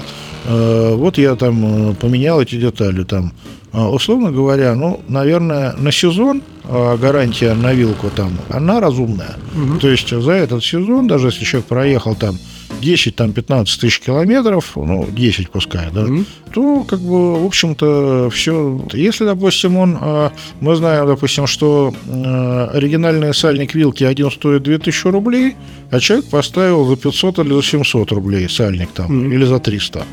э, 0.47 0.94
вот 0.94 1.18
я 1.18 1.37
там 1.37 1.90
э, 1.90 1.94
поменял 1.94 2.40
эти 2.40 2.56
детали, 2.56 3.04
там, 3.04 3.32
э, 3.73 3.78
условно 3.78 4.32
говоря, 4.32 4.75
ну, 4.75 5.02
наверное, 5.09 5.75
на 5.76 5.92
сезон 5.92 6.42
э, 6.64 6.97
гарантия 6.97 7.52
на 7.52 7.75
вилку 7.75 8.09
там, 8.09 8.32
она 8.49 8.80
разумная. 8.80 9.37
То 9.80 9.88
есть 9.88 10.09
за 10.09 10.32
этот 10.32 10.64
сезон, 10.64 11.06
даже 11.06 11.28
если 11.28 11.44
человек 11.44 11.68
проехал 11.68 12.14
там 12.14 12.37
10, 12.80 13.16
там, 13.16 13.32
15 13.32 13.80
тысяч 13.80 14.00
километров, 14.00 14.72
ну, 14.76 15.06
10 15.10 15.50
пускай, 15.50 15.88
да, 15.92 16.06
то, 16.52 16.84
как 16.84 17.00
бы, 17.00 17.42
в 17.42 17.46
общем-то, 17.46 18.30
все. 18.30 18.80
Если, 18.92 19.24
допустим, 19.24 19.76
он, 19.76 19.98
а, 20.00 20.32
мы 20.60 20.76
знаем, 20.76 21.06
допустим, 21.06 21.46
что 21.46 21.94
а, 22.08 22.70
оригинальный 22.74 23.34
сальник 23.34 23.74
вилки 23.74 24.04
один 24.04 24.30
стоит 24.30 24.62
2000 24.62 25.08
рублей, 25.08 25.56
а 25.90 26.00
человек 26.00 26.26
поставил 26.26 26.84
за 26.84 26.96
500 26.96 27.38
или 27.40 27.54
за 27.54 27.62
700 27.62 28.12
рублей 28.12 28.48
сальник 28.48 28.90
там, 28.94 29.32
или 29.32 29.44
за 29.44 29.58
300. 29.58 30.04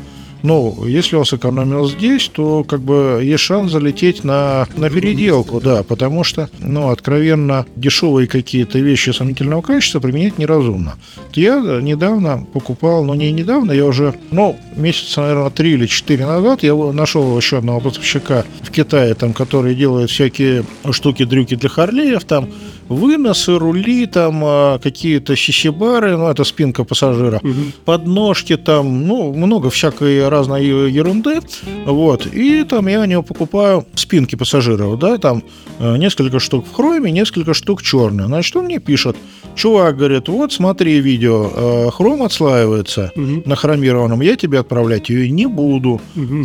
Ну, 0.42 0.84
если 0.86 1.16
он 1.16 1.24
сэкономил 1.24 1.88
здесь, 1.88 2.28
то 2.28 2.64
как 2.64 2.80
бы 2.80 3.20
есть 3.22 3.42
шанс 3.42 3.72
залететь 3.72 4.24
на, 4.24 4.66
на 4.76 4.90
переделку, 4.90 5.60
да, 5.60 5.82
потому 5.82 6.24
что, 6.24 6.48
ну, 6.60 6.90
откровенно 6.90 7.66
дешевые 7.76 8.26
какие-то 8.26 8.78
вещи 8.78 9.10
сомнительного 9.10 9.62
качества 9.62 10.00
применять 10.00 10.38
неразумно. 10.38 10.94
Я 11.34 11.60
недавно 11.80 12.46
покупал, 12.52 13.04
ну, 13.04 13.14
не 13.14 13.32
недавно, 13.32 13.72
я 13.72 13.84
уже, 13.84 14.14
ну, 14.30 14.56
месяца, 14.76 15.20
наверное, 15.20 15.50
три 15.50 15.72
или 15.72 15.86
четыре 15.86 16.26
назад 16.26 16.62
я 16.62 16.74
нашел 16.74 17.36
еще 17.36 17.58
одного 17.58 17.80
поставщика 17.80 18.44
в 18.62 18.70
Китае, 18.70 19.14
там, 19.14 19.32
который 19.32 19.74
делает 19.74 20.10
всякие 20.10 20.64
штуки-дрюки 20.90 21.56
для 21.56 21.68
Харлеев, 21.68 22.24
там, 22.24 22.48
выносы, 22.90 23.56
рули, 23.56 24.06
там 24.06 24.42
а, 24.44 24.78
какие-то 24.78 25.36
щищебары, 25.36 26.16
ну, 26.16 26.28
это 26.28 26.44
спинка 26.44 26.84
пассажира, 26.84 27.40
подножки 27.84 28.56
там, 28.56 29.06
ну, 29.06 29.32
много 29.32 29.70
всякой 29.70 30.28
разной 30.28 30.66
ерунды, 30.66 31.40
вот, 31.86 32.26
и 32.26 32.64
там 32.64 32.88
я 32.88 33.00
у 33.00 33.04
него 33.04 33.22
покупаю 33.22 33.86
спинки 33.94 34.34
пассажиров, 34.34 34.98
да, 34.98 35.18
там 35.18 35.42
э, 35.78 35.96
несколько 35.96 36.40
штук 36.40 36.66
в 36.66 36.74
хроме, 36.74 37.12
несколько 37.12 37.54
штук 37.54 37.82
черные, 37.82 38.26
значит, 38.26 38.56
он 38.56 38.64
мне 38.64 38.80
пишет, 38.80 39.16
чувак 39.54 39.96
говорит, 39.96 40.28
вот 40.28 40.52
смотри 40.52 41.00
видео, 41.00 41.50
э, 41.54 41.90
хром 41.90 42.22
отслаивается 42.22 43.12
на 43.16 43.56
хромированном, 43.56 44.20
я 44.20 44.36
тебе 44.36 44.58
отправлять 44.60 45.08
ее 45.10 45.30
не 45.30 45.46
буду, 45.46 46.00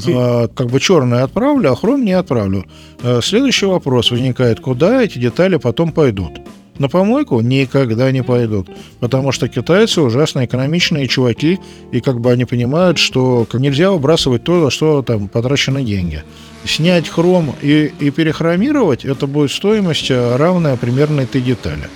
Э, 0.08 0.48
как 0.54 0.68
бы 0.68 0.80
черное 0.80 1.24
отправлю, 1.24 1.72
а 1.72 1.76
хром 1.76 2.04
не 2.06 2.14
отправлю. 2.14 2.66
Э, 3.04 3.20
Следующий 3.22 3.66
вопрос 3.66 4.12
возникает, 4.12 4.60
куда 4.60 5.04
эти 5.04 5.18
детали 5.20 5.58
потом 5.58 5.92
пойдут? 5.92 6.32
На 6.78 6.90
помойку 6.90 7.40
никогда 7.40 8.12
не 8.12 8.22
пойдут, 8.22 8.68
потому 9.00 9.32
что 9.32 9.48
китайцы 9.48 10.02
ужасно 10.02 10.44
экономичные 10.44 11.08
чуваки, 11.08 11.60
и 11.94 12.02
как 12.02 12.20
бы 12.20 12.32
они 12.32 12.44
понимают, 12.44 12.98
что 12.98 13.48
нельзя 13.54 13.92
выбрасывать 13.92 14.44
то, 14.44 14.62
за 14.62 14.70
что 14.70 15.02
там 15.02 15.30
потрачены 15.30 15.84
деньги. 15.84 16.24
Снять 16.66 17.08
хром 17.08 17.56
и, 17.62 17.94
и 18.00 18.10
перехромировать, 18.12 19.06
это 19.06 19.26
будет 19.26 19.52
стоимость 19.52 20.12
э, 20.12 20.36
равная 20.36 20.76
примерно 20.76 21.22
этой 21.22 21.42
детали. 21.42 21.88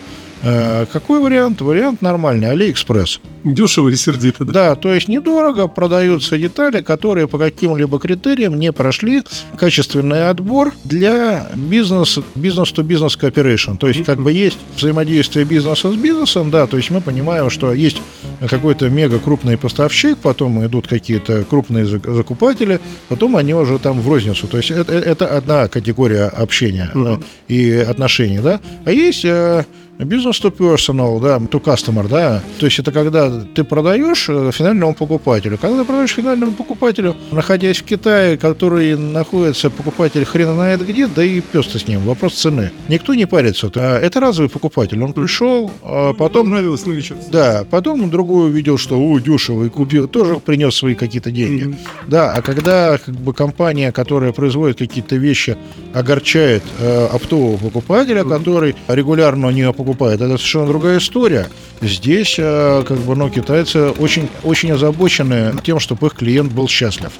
Э, 0.43 0.85
Какой 0.91 1.19
вариант? 1.19 1.61
Вариант 1.61 2.01
нормальный, 2.01 2.49
Алиэкспресс. 2.51 3.19
Дешево 3.43 3.89
и 3.89 3.95
сердито, 3.95 4.45
да? 4.45 4.51
Да, 4.51 4.75
то 4.75 4.93
есть 4.93 5.07
недорого 5.07 5.67
продаются 5.67 6.37
детали, 6.37 6.81
которые 6.81 7.27
по 7.27 7.37
каким-либо 7.37 7.99
критериям 7.99 8.59
не 8.59 8.71
прошли 8.71 9.23
качественный 9.57 10.29
отбор 10.29 10.73
для 10.83 11.49
бизнес, 11.55 12.19
business-to-business 12.35 13.17
cooperation. 13.17 13.77
То 13.77 13.87
есть 13.87 14.03
как 14.03 14.21
бы 14.21 14.33
есть 14.33 14.57
взаимодействие 14.75 15.45
бизнеса 15.45 15.91
с 15.91 15.95
бизнесом, 15.95 16.51
да, 16.51 16.67
то 16.67 16.77
есть 16.77 16.89
мы 16.89 17.01
понимаем, 17.01 17.49
что 17.49 17.73
есть 17.73 18.01
какой-то 18.49 18.89
мега 18.89 19.19
крупный 19.19 19.57
поставщик, 19.57 20.17
потом 20.17 20.65
идут 20.65 20.87
какие-то 20.87 21.43
крупные 21.43 21.85
зак- 21.85 22.13
закупатели, 22.13 22.79
потом 23.07 23.35
они 23.35 23.53
уже 23.53 23.79
там 23.79 24.01
в 24.01 24.09
розницу. 24.09 24.47
То 24.47 24.57
есть 24.57 24.71
это, 24.71 24.93
это 24.93 25.27
одна 25.27 25.67
категория 25.67 26.25
общения 26.25 26.91
э, 26.93 27.17
и 27.47 27.71
отношений, 27.71 28.39
да. 28.39 28.59
А 28.85 28.91
есть 28.91 29.23
э, 29.25 29.63
Business 29.99 30.39
to 30.41 30.49
personal, 30.49 31.19
да, 31.19 31.37
to 31.39 31.61
customer, 31.61 32.07
да. 32.07 32.41
То 32.57 32.65
есть 32.65 32.79
это 32.79 32.93
когда 32.93 33.28
ты 33.53 33.63
продаешь 33.63 34.27
э, 34.29 34.51
финальному 34.53 34.93
покупателю. 34.93 35.57
Когда 35.57 35.79
ты 35.79 35.85
продаешь 35.85 36.11
финальному 36.11 36.51
покупателю, 36.53 37.15
находясь 37.31 37.77
в 37.77 37.83
Китае, 37.83 38.37
который 38.37 38.95
находится, 38.97 39.69
покупатель 39.69 40.25
хрена 40.25 40.53
знает 40.53 40.85
где, 40.85 41.07
да 41.07 41.23
и 41.23 41.41
пес 41.41 41.67
с 41.67 41.87
ним. 41.87 42.01
Вопрос 42.01 42.33
цены. 42.35 42.71
Никто 42.87 43.13
не 43.13 43.25
парится. 43.25 43.71
А, 43.75 43.99
Это 43.99 44.19
разовый 44.19 44.49
покупатель. 44.49 45.01
Он 45.03 45.13
пришел, 45.13 45.71
а 45.83 46.13
потом 46.13 46.49
нравилось 46.49 46.85
новичок. 46.85 47.17
да, 47.31 47.65
потом 47.69 48.03
он 48.03 48.09
другой 48.09 48.49
увидел, 48.49 48.77
что 48.77 48.99
о, 48.99 49.19
дешево, 49.19 49.65
и 49.65 49.69
купил, 49.69 50.07
тоже 50.07 50.35
принес 50.39 50.75
свои 50.75 50.95
какие-то 50.95 51.31
деньги. 51.31 51.75
Да, 52.07 52.33
а 52.33 52.41
когда 52.41 52.97
как 52.97 53.15
бы 53.15 53.33
компания, 53.33 53.91
которая 53.91 54.31
производит 54.31 54.79
какие-то 54.79 55.15
вещи, 55.15 55.57
огорчает 55.93 56.63
э, 56.79 57.07
оптового 57.11 57.57
покупателя, 57.57 58.23
который 58.23 58.75
регулярно 58.87 59.47
у 59.47 59.51
нее 59.51 59.73
покупает, 59.73 60.21
это 60.21 60.37
совершенно 60.37 60.67
другая 60.67 60.97
история. 60.99 61.47
Здесь 61.81 62.35
э, 62.37 62.83
как 62.87 62.97
бы, 62.99 63.15
ну, 63.19 63.29
китайцы 63.29 63.89
очень, 63.89 64.29
очень 64.43 64.71
озабочены 64.71 65.53
тем, 65.61 65.79
чтобы 65.79 66.07
их 66.07 66.13
клиент 66.13 66.53
был 66.53 66.69
счастлив. 66.69 67.11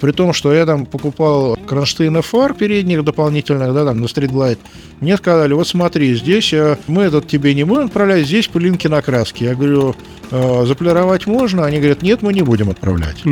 При 0.00 0.12
том, 0.12 0.32
что 0.32 0.52
я 0.52 0.64
там 0.64 0.86
покупал 0.86 1.56
кронштейны 1.66 2.22
фар 2.22 2.54
передних 2.54 3.02
дополнительных, 3.02 3.74
да, 3.74 3.84
там 3.84 4.00
на 4.00 4.04
Glide, 4.04 4.58
мне 5.00 5.16
сказали, 5.16 5.52
вот 5.52 5.66
смотри, 5.66 6.14
здесь 6.14 6.52
э, 6.52 6.78
мы 6.86 7.02
этот 7.02 7.26
тебе 7.26 7.54
не 7.54 7.64
будем 7.64 7.86
отправлять, 7.86 8.26
здесь 8.26 8.46
пылинки 8.46 8.86
на 8.86 9.02
краске. 9.02 9.46
Я 9.46 9.54
говорю, 9.54 9.96
«Э, 10.30 10.64
заполировать 10.66 11.26
можно? 11.26 11.64
Они 11.64 11.78
говорят, 11.78 12.02
нет, 12.02 12.22
мы 12.22 12.32
не 12.32 12.42
будем 12.42 12.70
отправлять. 12.70 13.24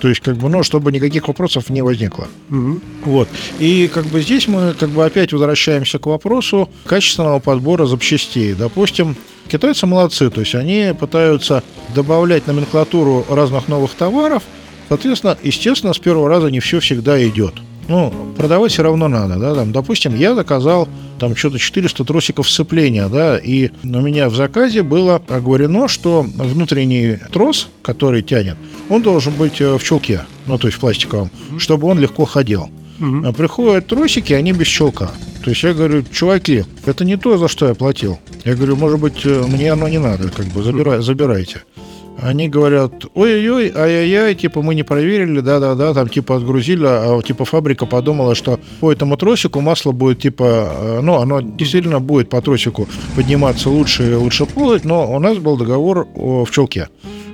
То 0.00 0.08
есть, 0.08 0.20
как 0.20 0.36
бы, 0.36 0.48
ну, 0.48 0.62
чтобы 0.62 0.92
никаких 0.92 1.28
вопросов 1.28 1.68
не 1.68 1.82
возникло. 1.82 2.28
Вот. 3.04 3.28
И 3.58 3.90
как 3.92 4.06
бы 4.06 4.22
здесь 4.22 4.48
мы 4.48 4.74
как 4.78 4.88
бы 4.90 5.04
опять 5.04 5.32
возвращаемся 5.32 5.98
к 5.98 6.06
вопросу 6.06 6.70
качественного 6.86 7.40
подбора 7.40 7.86
запчастей. 7.86 8.54
Допустим, 8.54 9.16
китайцы 9.48 9.86
молодцы, 9.86 10.30
то 10.30 10.40
есть 10.40 10.54
они 10.54 10.92
пытаются 10.98 11.62
добавлять 11.94 12.46
номенклатуру 12.46 13.24
разных 13.28 13.68
новых 13.68 13.92
товаров. 13.94 14.42
Соответственно, 14.88 15.36
естественно, 15.42 15.92
с 15.92 15.98
первого 15.98 16.28
раза 16.28 16.48
не 16.48 16.60
все 16.60 16.80
всегда 16.80 17.22
идет. 17.26 17.54
Ну, 17.88 18.12
продавать 18.36 18.72
все 18.72 18.82
равно 18.82 19.06
надо, 19.06 19.36
да, 19.36 19.54
там, 19.54 19.70
допустим, 19.70 20.16
я 20.16 20.34
заказал 20.34 20.88
там 21.20 21.36
что-то 21.36 21.58
400 21.58 22.04
тросиков 22.04 22.50
сцепления, 22.50 23.08
да, 23.08 23.38
и 23.38 23.70
у 23.84 24.00
меня 24.00 24.28
в 24.28 24.34
заказе 24.34 24.82
было 24.82 25.22
оговорено, 25.28 25.86
что 25.86 26.22
внутренний 26.22 27.18
трос, 27.32 27.68
который 27.82 28.22
тянет, 28.22 28.56
он 28.88 29.02
должен 29.02 29.34
быть 29.34 29.60
э, 29.60 29.78
в 29.78 29.84
чулке, 29.84 30.26
ну, 30.46 30.58
то 30.58 30.66
есть 30.66 30.78
в 30.78 30.80
пластиковом, 30.80 31.30
чтобы 31.58 31.86
он 31.86 32.00
легко 32.00 32.24
ходил. 32.24 32.68
А 33.00 33.32
приходят 33.32 33.86
тросики, 33.86 34.32
они 34.32 34.52
без 34.52 34.66
щелка. 34.66 35.10
То 35.44 35.50
есть 35.50 35.62
я 35.62 35.74
говорю, 35.74 36.02
чуваки, 36.02 36.64
это 36.86 37.04
не 37.04 37.16
то, 37.16 37.38
за 37.38 37.48
что 37.48 37.68
я 37.68 37.74
платил. 37.74 38.18
Я 38.44 38.54
говорю, 38.54 38.76
может 38.76 38.98
быть, 38.98 39.24
э, 39.24 39.44
мне 39.46 39.72
оно 39.72 39.88
не 39.88 39.98
надо, 39.98 40.28
как 40.28 40.46
бы 40.46 40.62
забирай, 40.62 41.02
забирайте. 41.02 41.62
Они 42.20 42.48
говорят, 42.48 43.04
ой-ой-ой, 43.14 43.72
ай-яй-яй, 43.74 44.34
типа 44.34 44.62
мы 44.62 44.74
не 44.74 44.82
проверили, 44.82 45.40
да-да-да, 45.40 45.92
там 45.92 46.08
типа 46.08 46.36
отгрузили, 46.36 46.84
а 46.86 47.20
типа 47.22 47.44
фабрика 47.44 47.84
подумала, 47.86 48.34
что 48.34 48.58
по 48.80 48.90
этому 48.90 49.16
тросику 49.16 49.60
масло 49.60 49.92
будет 49.92 50.20
типа, 50.20 50.68
э, 50.72 51.00
ну, 51.02 51.16
оно 51.16 51.40
действительно 51.40 52.00
будет 52.00 52.30
по 52.30 52.40
тросику 52.40 52.88
подниматься 53.14 53.68
лучше 53.68 54.10
и 54.10 54.14
лучше 54.14 54.46
плавать, 54.46 54.84
но 54.84 55.14
у 55.14 55.18
нас 55.18 55.36
был 55.38 55.56
договор 55.56 56.06
о- 56.14 56.44
в 56.44 56.50
челке. 56.50 56.88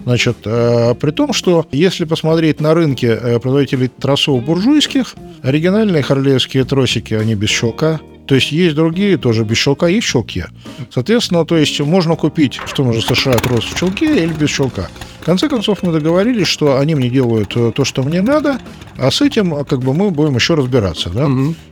Значит, 0.05 0.39
э, 0.47 0.95
при 1.01 1.13
том, 1.13 1.33
что 1.33 1.65
если 1.71 2.05
посмотреть 2.05 2.61
на 2.61 2.75
рынке 2.75 3.07
э, 3.07 3.39
производителей 3.39 3.89
тросов 3.89 4.45
буржуйских, 4.45 5.15
оригинальные 5.43 6.03
харлеевские 6.03 6.65
тросики, 6.65 7.15
они 7.15 7.37
без 7.37 7.51
щелка. 7.51 8.01
То 8.27 8.35
есть 8.35 8.53
есть 8.53 8.75
другие 8.75 9.17
тоже 9.17 9.45
без 9.45 9.59
щелка 9.59 9.89
и 9.89 10.01
в 10.01 10.05
щелке. 10.05 10.47
Соответственно, 10.91 11.45
то 11.45 11.57
есть 11.57 11.81
можно 11.81 12.17
купить 12.17 12.61
том 12.75 12.93
же 12.93 13.03
США 13.03 13.33
трос 13.35 13.65
в 13.65 13.79
щелке 13.79 14.25
или 14.25 14.33
без 14.33 14.51
щелка. 14.51 14.89
В 15.23 15.25
конце 15.25 15.49
концов, 15.49 15.85
мы 15.85 15.93
договорились, 15.93 16.49
что 16.49 16.79
они 16.81 16.97
мне 16.97 17.09
делают 17.09 17.57
э, 17.57 17.71
то, 17.73 17.85
что 17.85 18.03
мне 18.03 18.23
надо, 18.23 18.59
а 18.99 19.09
с 19.13 19.21
этим 19.21 19.55
э, 19.55 19.65
как 19.65 19.79
бы 19.79 19.95
мы 19.95 20.11
будем 20.11 20.35
еще 20.35 20.55
разбираться. 20.55 21.11
Да? 21.11 21.29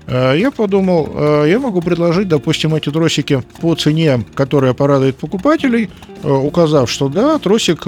Э, 0.07 0.39
Я 0.39 0.53
подумал, 0.53 1.45
я 1.45 1.59
могу 1.59 1.83
предложить, 1.83 2.29
допустим, 2.29 2.77
эти 2.77 2.91
тросики 2.91 3.43
по 3.61 3.75
цене, 3.75 4.25
которая 4.37 4.73
порадует 4.73 5.17
покупателей, 5.17 5.91
указав, 6.23 6.91
что 6.91 7.09
да, 7.09 7.39
тросик 7.39 7.85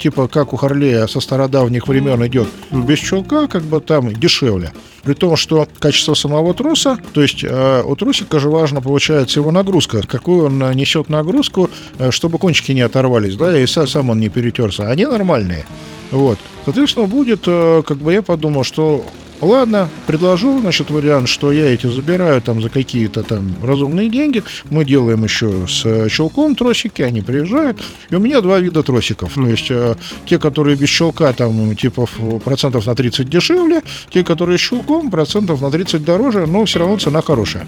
типа 0.00 0.26
как 0.26 0.52
у 0.52 0.56
Харлея 0.56 1.06
со 1.06 1.20
стародавних 1.20 1.86
времен 1.86 2.26
идет 2.26 2.48
без 2.72 2.98
чулка, 2.98 3.46
как 3.46 3.62
бы 3.62 3.80
там 3.80 4.12
дешевле. 4.12 4.72
При 5.02 5.12
том, 5.12 5.36
что 5.36 5.68
качество 5.80 6.14
самого 6.14 6.54
троса, 6.54 6.96
то 7.12 7.20
есть 7.20 7.44
у 7.44 7.94
тросика 7.96 8.38
же 8.40 8.48
важно 8.48 8.80
получается 8.80 9.40
его 9.40 9.50
нагрузка, 9.50 10.00
какую 10.06 10.46
он 10.46 10.58
несет 10.74 11.10
нагрузку, 11.10 11.68
чтобы 12.08 12.38
кончики 12.38 12.72
не 12.72 12.80
оторвались, 12.80 13.36
да, 13.36 13.58
и 13.58 13.64
са- 13.66 13.86
сам 13.86 14.08
он 14.08 14.18
не 14.18 14.30
перетерся. 14.30 14.88
Они 14.90 15.03
нормальные. 15.08 15.64
Вот. 16.10 16.38
Соответственно, 16.64 17.06
будет, 17.06 17.44
э, 17.46 17.82
как 17.86 17.98
бы 17.98 18.12
я 18.12 18.22
подумал, 18.22 18.64
что 18.64 19.04
ладно, 19.44 19.88
предложу, 20.06 20.60
значит, 20.60 20.90
вариант, 20.90 21.28
что 21.28 21.52
я 21.52 21.72
эти 21.72 21.86
забираю 21.86 22.40
там 22.40 22.62
за 22.62 22.68
какие-то 22.68 23.22
там 23.22 23.54
разумные 23.62 24.08
деньги. 24.08 24.42
Мы 24.70 24.84
делаем 24.84 25.24
еще 25.24 25.66
с 25.68 25.84
э, 25.84 26.08
щелком 26.08 26.54
тросики, 26.54 27.02
они 27.02 27.20
приезжают. 27.20 27.82
И 28.10 28.14
у 28.14 28.20
меня 28.20 28.40
два 28.40 28.58
вида 28.60 28.82
тросиков. 28.82 29.34
То 29.34 29.46
есть 29.46 29.70
э, 29.70 29.96
те, 30.26 30.38
которые 30.38 30.76
без 30.76 30.88
щелка, 30.88 31.32
там, 31.32 31.74
типа 31.76 32.08
процентов 32.44 32.86
на 32.86 32.94
30 32.94 33.28
дешевле, 33.28 33.82
те, 34.10 34.24
которые 34.24 34.58
с 34.58 34.60
щелком, 34.60 35.10
процентов 35.10 35.60
на 35.60 35.70
30 35.70 36.04
дороже, 36.04 36.46
но 36.46 36.64
все 36.64 36.78
равно 36.80 36.98
цена 36.98 37.22
хорошая. 37.22 37.66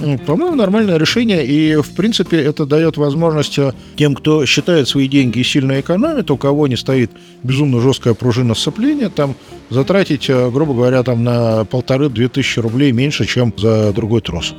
М, 0.00 0.18
По-моему, 0.18 0.54
нормальное 0.56 0.98
решение, 0.98 1.44
и, 1.46 1.76
в 1.76 1.90
принципе, 1.96 2.38
это 2.38 2.66
дает 2.66 2.96
возможность 2.96 3.58
э, 3.58 3.72
тем, 3.96 4.14
кто 4.14 4.46
считает 4.46 4.88
свои 4.88 5.08
деньги 5.08 5.38
и 5.38 5.44
сильно 5.44 5.80
экономит, 5.80 6.30
у 6.30 6.36
кого 6.36 6.66
не 6.68 6.76
стоит 6.76 7.10
безумно 7.42 7.80
жесткая 7.80 8.14
пружина 8.14 8.54
сцепления, 8.54 9.08
там 9.08 9.34
затратить, 9.70 10.28
грубо 10.28 10.74
говоря, 10.74 11.02
там 11.10 11.24
на 11.24 11.64
полторы-две 11.64 12.28
тысячи 12.28 12.60
рублей 12.60 12.92
меньше, 12.92 13.26
чем 13.26 13.52
за 13.56 13.92
другой 13.92 14.20
трос. 14.20 14.54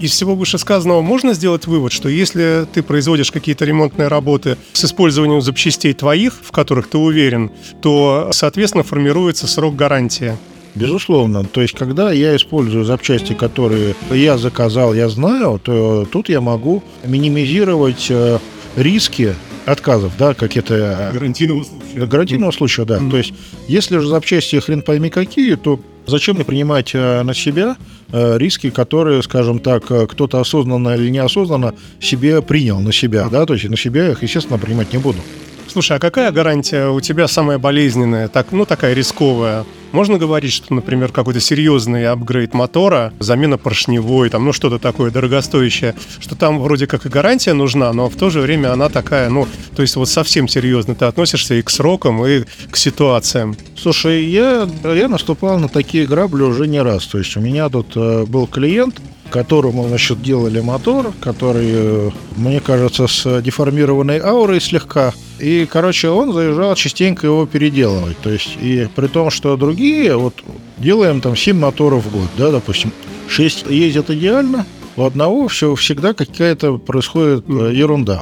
Из 0.00 0.10
всего 0.10 0.34
вышесказанного 0.34 1.00
можно 1.00 1.32
сделать 1.32 1.68
вывод, 1.68 1.92
что 1.92 2.08
если 2.08 2.66
ты 2.72 2.82
производишь 2.82 3.30
какие-то 3.30 3.64
ремонтные 3.64 4.08
работы 4.08 4.56
с 4.72 4.84
использованием 4.84 5.40
запчастей 5.40 5.92
твоих, 5.92 6.34
в 6.42 6.50
которых 6.50 6.88
ты 6.88 6.98
уверен, 6.98 7.52
то, 7.82 8.30
соответственно, 8.32 8.82
формируется 8.82 9.46
срок 9.46 9.76
гарантии. 9.76 10.36
Безусловно. 10.74 11.44
То 11.44 11.62
есть, 11.62 11.74
когда 11.74 12.10
я 12.10 12.34
использую 12.34 12.84
запчасти, 12.84 13.34
которые 13.34 13.94
я 14.10 14.38
заказал, 14.38 14.94
я 14.94 15.08
знаю, 15.08 15.60
то 15.62 16.04
тут 16.10 16.28
я 16.28 16.40
могу 16.40 16.82
минимизировать 17.04 18.06
э, 18.10 18.40
риски 18.74 19.36
отказов, 19.66 20.12
да, 20.18 20.34
как 20.34 20.56
это 20.56 20.74
э, 20.74 21.12
Гарантийного 21.12 21.62
случая. 21.62 22.06
Гарантийного 22.06 22.50
случая, 22.50 22.84
да. 22.84 22.98
Мгм. 22.98 23.10
То 23.10 23.16
есть, 23.18 23.34
если 23.68 23.98
же 23.98 24.08
запчасти 24.08 24.56
хрен 24.56 24.82
пойми 24.82 25.10
какие, 25.10 25.54
то 25.54 25.78
зачем 26.06 26.36
мне 26.36 26.44
принимать 26.44 26.90
э, 26.94 27.22
на 27.22 27.34
себя 27.34 27.76
э, 28.12 28.38
риски, 28.38 28.70
которые, 28.70 29.22
скажем 29.22 29.58
так, 29.58 29.90
э, 29.90 30.06
кто-то 30.06 30.40
осознанно 30.40 30.94
или 30.94 31.08
неосознанно 31.10 31.74
себе 32.00 32.42
принял 32.42 32.80
на 32.80 32.92
себя, 32.92 33.28
да, 33.28 33.46
то 33.46 33.54
есть 33.54 33.68
на 33.68 33.76
себя 33.76 34.10
их, 34.10 34.22
естественно, 34.22 34.58
принимать 34.58 34.92
не 34.92 34.98
буду. 34.98 35.18
Слушай, 35.68 35.96
а 35.96 36.00
какая 36.00 36.30
гарантия 36.32 36.88
у 36.88 37.00
тебя 37.00 37.28
самая 37.28 37.58
болезненная, 37.58 38.28
так, 38.28 38.52
ну 38.52 38.66
такая 38.66 38.94
рисковая? 38.94 39.64
Можно 39.92 40.18
говорить, 40.18 40.52
что, 40.52 40.74
например, 40.74 41.12
какой-то 41.12 41.40
серьезный 41.40 42.06
апгрейд 42.06 42.54
мотора, 42.54 43.12
замена 43.18 43.58
поршневой, 43.58 44.30
там, 44.30 44.44
ну 44.44 44.52
что-то 44.52 44.78
такое 44.78 45.10
дорогостоящее, 45.10 45.94
что 46.18 46.34
там 46.34 46.60
вроде 46.60 46.86
как 46.86 47.06
и 47.06 47.08
гарантия 47.08 47.52
нужна, 47.52 47.92
но 47.92 48.08
в 48.08 48.16
то 48.16 48.30
же 48.30 48.40
время 48.40 48.72
она 48.72 48.88
такая, 48.88 49.28
ну, 49.28 49.46
то 49.76 49.82
есть 49.82 49.96
вот 49.96 50.08
совсем 50.08 50.48
серьезно 50.48 50.94
ты 50.94 51.04
относишься 51.04 51.54
и 51.54 51.62
к 51.62 51.70
срокам, 51.70 52.24
и 52.24 52.44
к 52.70 52.76
ситуациям. 52.76 53.56
Слушай, 53.76 54.24
я, 54.24 54.68
я 54.84 55.08
наступал 55.08 55.58
на 55.58 55.68
такие 55.68 56.06
грабли 56.06 56.42
уже 56.42 56.66
не 56.66 56.80
раз. 56.80 57.06
То 57.06 57.18
есть 57.18 57.36
у 57.36 57.40
меня 57.40 57.68
тут 57.68 57.92
э, 57.96 58.24
был 58.26 58.46
клиент, 58.46 59.00
которому, 59.32 59.88
значит, 59.88 60.22
делали 60.22 60.60
мотор, 60.60 61.12
который, 61.20 61.70
э, 61.72 62.10
мне 62.36 62.60
кажется, 62.60 63.08
с 63.08 63.40
деформированной 63.40 64.20
аурой 64.20 64.60
слегка. 64.60 65.12
И, 65.40 65.66
короче, 65.68 66.10
он 66.10 66.32
заезжал 66.32 66.74
частенько 66.76 67.26
его 67.26 67.46
переделывать. 67.46 68.18
То 68.18 68.30
есть, 68.30 68.56
и 68.60 68.86
при 68.94 69.08
том, 69.08 69.30
что 69.30 69.56
другие, 69.56 70.16
вот, 70.16 70.34
делаем 70.78 71.20
там 71.20 71.34
7 71.34 71.58
моторов 71.58 72.04
в 72.04 72.12
год, 72.12 72.28
да, 72.36 72.50
допустим, 72.50 72.92
6 73.28 73.70
ездят 73.70 74.10
идеально, 74.10 74.66
у 74.96 75.04
одного 75.04 75.48
все 75.48 75.74
всегда 75.74 76.12
какая-то 76.12 76.76
происходит 76.76 77.44
э, 77.48 77.72
ерунда. 77.74 78.20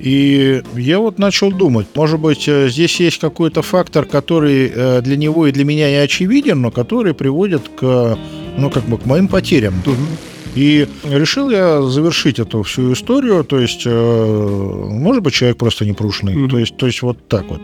И 0.00 0.62
я 0.74 0.98
вот 0.98 1.18
начал 1.18 1.52
думать, 1.52 1.86
может 1.94 2.18
быть, 2.18 2.48
э, 2.48 2.68
здесь 2.68 2.98
есть 2.98 3.20
какой-то 3.20 3.62
фактор, 3.62 4.04
который 4.04 5.00
для 5.00 5.16
него 5.16 5.46
и 5.46 5.52
для 5.52 5.64
меня 5.64 5.88
не 5.90 6.02
очевиден, 6.02 6.60
но 6.60 6.70
который 6.72 7.14
приводит 7.14 7.68
к, 7.68 8.18
ну, 8.58 8.70
как 8.70 8.84
бы, 8.84 8.98
к 8.98 9.06
моим 9.06 9.28
потерям. 9.28 9.74
И 10.56 10.88
решил 11.04 11.50
я 11.50 11.80
завершить 11.82 12.38
эту 12.40 12.62
всю 12.62 12.92
историю, 12.92 13.44
то 13.44 13.58
есть, 13.58 13.82
э, 13.86 14.86
может 14.90 15.22
быть, 15.22 15.34
человек 15.34 15.58
просто 15.58 15.84
непрушный, 15.84 16.34
Мгм. 16.34 16.50
то 16.50 16.58
есть, 16.58 16.76
то 16.76 16.86
есть 16.86 17.02
вот 17.02 17.16
так 17.28 17.44
вот. 17.48 17.60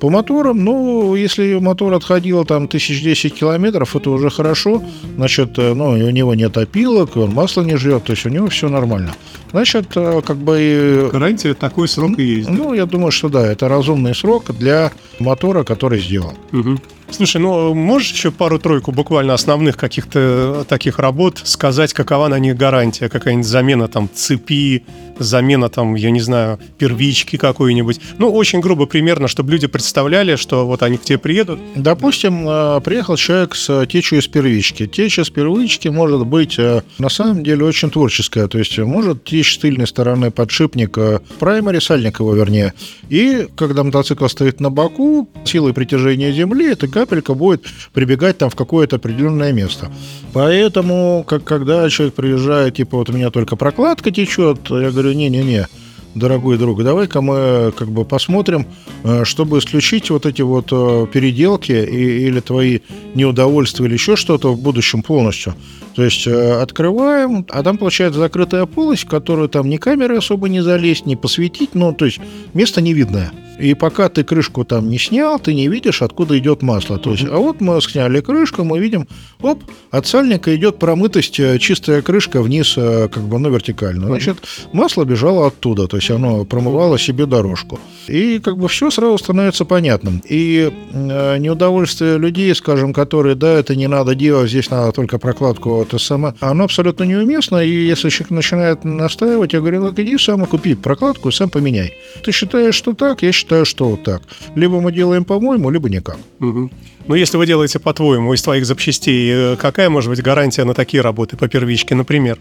По 0.00 0.08
моторам, 0.08 0.64
ну, 0.64 1.14
если 1.14 1.58
мотор 1.58 1.92
отходил 1.92 2.44
там 2.46 2.66
тысяч 2.66 3.02
десять 3.02 3.34
километров, 3.34 3.94
это 3.94 4.10
уже 4.10 4.30
хорошо, 4.30 4.82
значит, 5.16 5.58
э, 5.58 5.74
ну, 5.74 5.90
у 5.90 6.10
него 6.10 6.34
нет 6.34 6.56
опилок, 6.56 7.16
он 7.16 7.30
масло 7.34 7.62
не 7.62 7.76
жрет, 7.76 8.04
то 8.04 8.12
есть 8.12 8.24
у 8.24 8.30
него 8.30 8.48
все 8.48 8.68
нормально. 8.70 9.12
Значит, 9.50 9.88
э, 9.96 10.22
как 10.24 10.36
бы 10.38 11.10
Гарантия 11.12 11.52
такой 11.54 11.88
срок 11.88 12.18
и 12.18 12.22
есть. 12.24 12.48
ну, 12.48 12.72
я 12.72 12.86
думаю, 12.86 13.10
что 13.10 13.28
да, 13.28 13.46
это 13.46 13.68
разумный 13.68 14.14
срок 14.14 14.44
для 14.58 14.92
мотора, 15.18 15.64
который 15.64 16.00
сделан. 16.00 16.34
Мгм. 16.52 16.80
Слушай, 17.12 17.40
ну 17.40 17.74
можешь 17.74 18.12
еще 18.12 18.30
пару-тройку 18.30 18.92
буквально 18.92 19.34
основных 19.34 19.76
каких-то 19.76 20.64
таких 20.68 20.98
работ 20.98 21.40
сказать, 21.44 21.92
какова 21.92 22.28
на 22.28 22.38
них 22.38 22.56
гарантия? 22.56 23.08
Какая-нибудь 23.08 23.46
замена 23.46 23.88
там 23.88 24.08
цепи, 24.14 24.84
замена 25.20 25.68
там, 25.68 25.94
я 25.94 26.10
не 26.10 26.20
знаю, 26.20 26.58
первички 26.78 27.36
какой-нибудь. 27.36 28.00
Ну, 28.18 28.32
очень 28.32 28.60
грубо 28.60 28.86
примерно, 28.86 29.28
чтобы 29.28 29.52
люди 29.52 29.66
представляли, 29.66 30.36
что 30.36 30.66
вот 30.66 30.82
они 30.82 30.96
к 30.96 31.02
тебе 31.02 31.18
приедут. 31.18 31.60
Допустим, 31.76 32.48
э, 32.48 32.80
приехал 32.80 33.16
человек 33.16 33.54
с 33.54 33.86
течью 33.86 34.18
из 34.18 34.26
первички. 34.26 34.86
Течь 34.86 35.18
из 35.18 35.30
первички 35.30 35.88
может 35.88 36.26
быть 36.26 36.58
э, 36.58 36.82
на 36.98 37.08
самом 37.08 37.44
деле 37.44 37.64
очень 37.64 37.90
творческая. 37.90 38.48
То 38.48 38.58
есть 38.58 38.78
может 38.78 39.24
течь 39.24 39.54
с 39.54 39.58
тыльной 39.58 39.86
стороны 39.86 40.30
подшипника, 40.30 41.20
праймари, 41.38 41.80
сальник 41.80 42.20
его 42.20 42.34
вернее. 42.34 42.72
И 43.08 43.46
когда 43.56 43.84
мотоцикл 43.84 44.26
стоит 44.26 44.60
на 44.60 44.70
боку, 44.70 45.28
силой 45.44 45.74
притяжения 45.74 46.32
земли 46.32 46.72
эта 46.72 46.88
капелька 47.00 47.32
будет 47.34 47.64
прибегать 47.94 48.36
там 48.38 48.50
в 48.50 48.54
какое-то 48.54 48.96
определенное 48.96 49.52
место. 49.52 49.90
Поэтому, 50.34 51.24
как, 51.26 51.44
когда 51.44 51.88
человек 51.88 52.14
приезжает, 52.14 52.74
типа, 52.76 52.98
вот 52.98 53.08
у 53.10 53.12
меня 53.12 53.30
только 53.30 53.56
прокладка 53.56 54.10
течет, 54.10 54.58
я 54.68 54.90
говорю, 54.90 55.12
не-не-не, 55.12 55.66
дорогой 56.14 56.58
друг, 56.58 56.82
давай-ка 56.84 57.20
мы 57.22 57.72
как 57.78 57.88
бы 57.90 58.04
посмотрим, 58.04 58.66
э, 59.04 59.24
чтобы 59.24 59.58
исключить 59.58 60.10
вот 60.10 60.26
эти 60.26 60.42
вот 60.42 60.66
э, 60.72 61.06
переделки 61.12 61.72
и- 61.72 62.26
или 62.26 62.40
твои 62.40 62.80
неудовольствия 63.14 63.86
или 63.86 63.94
еще 63.94 64.16
что-то 64.16 64.52
в 64.52 64.60
будущем 64.60 65.02
полностью. 65.02 65.54
То 65.94 66.04
есть 66.04 66.26
э, 66.26 66.60
открываем, 66.62 67.46
а 67.48 67.62
там 67.62 67.78
получается 67.78 68.20
закрытая 68.20 68.66
полость, 68.66 69.04
которую 69.04 69.48
там 69.48 69.68
ни 69.70 69.78
камеры 69.78 70.18
особо 70.18 70.48
не 70.48 70.62
залезть, 70.62 71.06
не 71.06 71.16
посветить, 71.16 71.70
ну, 71.74 71.92
то 71.94 72.04
есть 72.04 72.20
место 72.54 72.80
не 72.82 72.92
видное. 72.92 73.30
И 73.60 73.74
пока 73.74 74.08
ты 74.08 74.24
крышку 74.24 74.64
там 74.64 74.88
не 74.88 74.98
снял, 74.98 75.38
ты 75.38 75.54
не 75.54 75.68
видишь, 75.68 76.02
откуда 76.02 76.38
идет 76.38 76.62
масло. 76.62 76.98
То 76.98 77.12
есть, 77.12 77.24
а 77.24 77.36
вот 77.36 77.60
мы 77.60 77.80
сняли 77.82 78.20
крышку, 78.20 78.64
мы 78.64 78.78
видим, 78.78 79.06
оп, 79.42 79.62
от 79.90 80.06
сальника 80.06 80.54
идет 80.56 80.78
промытость, 80.78 81.38
э, 81.40 81.58
чистая 81.58 82.02
крышка 82.02 82.42
вниз, 82.42 82.74
э, 82.76 83.08
как 83.08 83.24
бы, 83.24 83.38
ну, 83.38 83.50
вертикально. 83.50 84.06
Значит, 84.06 84.38
масло 84.72 85.04
бежало 85.04 85.46
оттуда, 85.46 85.86
то 85.86 85.96
есть 85.96 86.10
оно 86.10 86.44
промывало 86.44 86.98
себе 86.98 87.26
дорожку. 87.26 87.78
И 88.08 88.38
как 88.38 88.56
бы 88.56 88.68
все 88.68 88.90
сразу 88.90 89.18
становится 89.18 89.64
понятным. 89.64 90.22
И 90.28 90.72
э, 90.92 91.38
неудовольствие 91.38 92.18
людей, 92.18 92.54
скажем, 92.54 92.92
которые, 92.92 93.34
да, 93.34 93.58
это 93.58 93.76
не 93.76 93.88
надо 93.88 94.14
делать, 94.14 94.50
здесь 94.50 94.70
надо 94.70 94.92
только 94.92 95.18
прокладку 95.18 95.82
это 95.82 95.98
самое, 95.98 96.34
оно 96.40 96.64
абсолютно 96.64 97.04
неуместно, 97.04 97.58
и 97.58 97.70
если 97.70 98.08
человек 98.08 98.30
начинает 98.30 98.84
настаивать, 98.84 99.52
я 99.52 99.60
говорю, 99.60 99.80
ну, 99.80 99.92
иди 99.96 100.18
сам 100.18 100.44
и 100.44 100.46
купи 100.46 100.74
прокладку 100.74 101.30
сам 101.30 101.50
поменяй. 101.50 101.92
Ты 102.24 102.32
считаешь, 102.32 102.74
что 102.74 102.94
так, 102.94 103.22
я 103.22 103.32
считаю, 103.32 103.49
что 103.64 103.90
вот 103.90 104.02
так. 104.02 104.22
Либо 104.54 104.80
мы 104.80 104.92
делаем 104.92 105.24
по-моему, 105.24 105.70
либо 105.70 105.88
никак. 105.88 106.18
Мгм. 106.38 106.70
Ну, 107.06 107.14
если 107.14 107.36
вы 107.36 107.46
делаете 107.46 107.78
по-твоему 107.78 108.34
из 108.34 108.42
твоих 108.42 108.66
запчастей, 108.66 109.30
э, 109.32 109.56
какая 109.56 109.90
может 109.90 110.10
быть 110.10 110.22
гарантия 110.22 110.64
на 110.64 110.74
такие 110.74 111.02
работы 111.02 111.36
по 111.36 111.48
первичке, 111.48 111.94
например? 111.94 112.38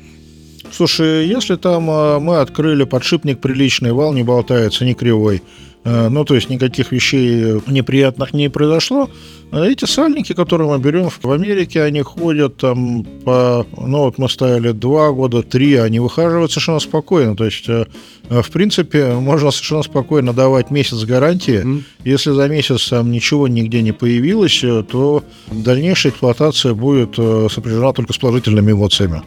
Слушай, 0.71 1.27
если 1.27 1.55
там 1.55 1.89
э, 1.89 2.19
мы 2.19 2.37
открыли 2.37 2.83
подшипник 2.83 3.39
приличный, 3.39 3.91
вал 3.91 4.13
не 4.13 4.23
болтается, 4.23 4.85
не 4.85 4.93
кривой, 4.93 5.41
ну, 5.85 6.25
то 6.25 6.35
есть 6.35 6.49
никаких 6.49 6.91
вещей 6.91 7.61
неприятных 7.67 8.33
не 8.33 8.49
произошло. 8.49 9.09
А 9.51 9.65
эти 9.65 9.85
сальники, 9.85 10.33
которые 10.33 10.69
мы 10.69 10.77
берем 10.77 11.09
в 11.09 11.31
Америке, 11.31 11.81
они 11.81 12.01
ходят 12.01 12.57
там 12.57 13.03
по... 13.25 13.65
Ну, 13.75 13.99
вот 13.99 14.17
мы 14.17 14.29
ставили 14.29 14.71
два 14.73 15.11
года, 15.11 15.41
три, 15.41 15.75
они 15.75 15.99
выхаживают 15.99 16.51
совершенно 16.51 16.79
спокойно. 16.79 17.35
То 17.35 17.45
есть, 17.45 17.67
э, 17.67 17.85
в 18.29 18.51
принципе, 18.51 19.13
можно 19.13 19.49
совершенно 19.49 19.83
спокойно 19.83 20.33
давать 20.33 20.69
месяц 20.69 21.03
гарантии. 21.03 21.63
Mm. 21.63 21.83
Если 22.03 22.31
за 22.31 22.47
месяц 22.47 22.89
там 22.89 23.11
ничего 23.11 23.47
нигде 23.47 23.81
не 23.81 23.91
появилось, 23.91 24.63
то 24.91 25.23
дальнейшая 25.51 26.11
эксплуатация 26.11 26.75
будет 26.75 27.15
сопряжена 27.15 27.93
только 27.93 28.13
с 28.13 28.17
положительными 28.17 28.73
эмоциями. 28.73 29.23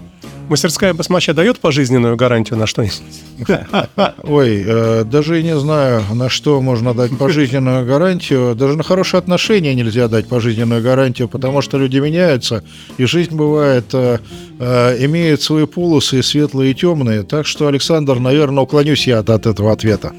Мастерская 0.48 0.92
басмача 0.92 1.32
дает 1.34 1.60
пожизненную 1.60 2.16
гарантию 2.16 2.58
на 2.58 2.66
что-нибудь? 2.66 3.00
Ой, 4.22 4.64
э, 4.66 5.04
даже 5.04 5.42
не 5.42 5.56
знаю, 5.58 6.02
на 6.12 6.28
что 6.28 6.60
можно 6.60 6.94
дать 6.94 7.16
пожизненную 7.16 7.86
гарантию. 7.86 8.54
Даже 8.54 8.76
на 8.76 8.82
хорошие 8.82 9.18
отношения 9.18 9.74
нельзя 9.74 10.08
дать 10.08 10.28
пожизненную 10.28 10.82
гарантию, 10.82 11.28
потому 11.28 11.62
что 11.62 11.78
люди 11.78 11.98
меняются, 11.98 12.62
и 12.98 13.04
жизнь 13.04 13.34
бывает, 13.34 13.86
э, 13.94 14.18
э, 14.58 15.04
имеет 15.06 15.40
свои 15.42 15.66
полосы, 15.66 16.22
светлые 16.22 16.72
и 16.72 16.74
темные. 16.74 17.22
Так 17.22 17.46
что, 17.46 17.66
Александр, 17.66 18.18
наверное, 18.18 18.64
уклонюсь 18.64 19.06
я 19.06 19.20
от 19.20 19.46
этого 19.46 19.72
ответа. 19.72 20.12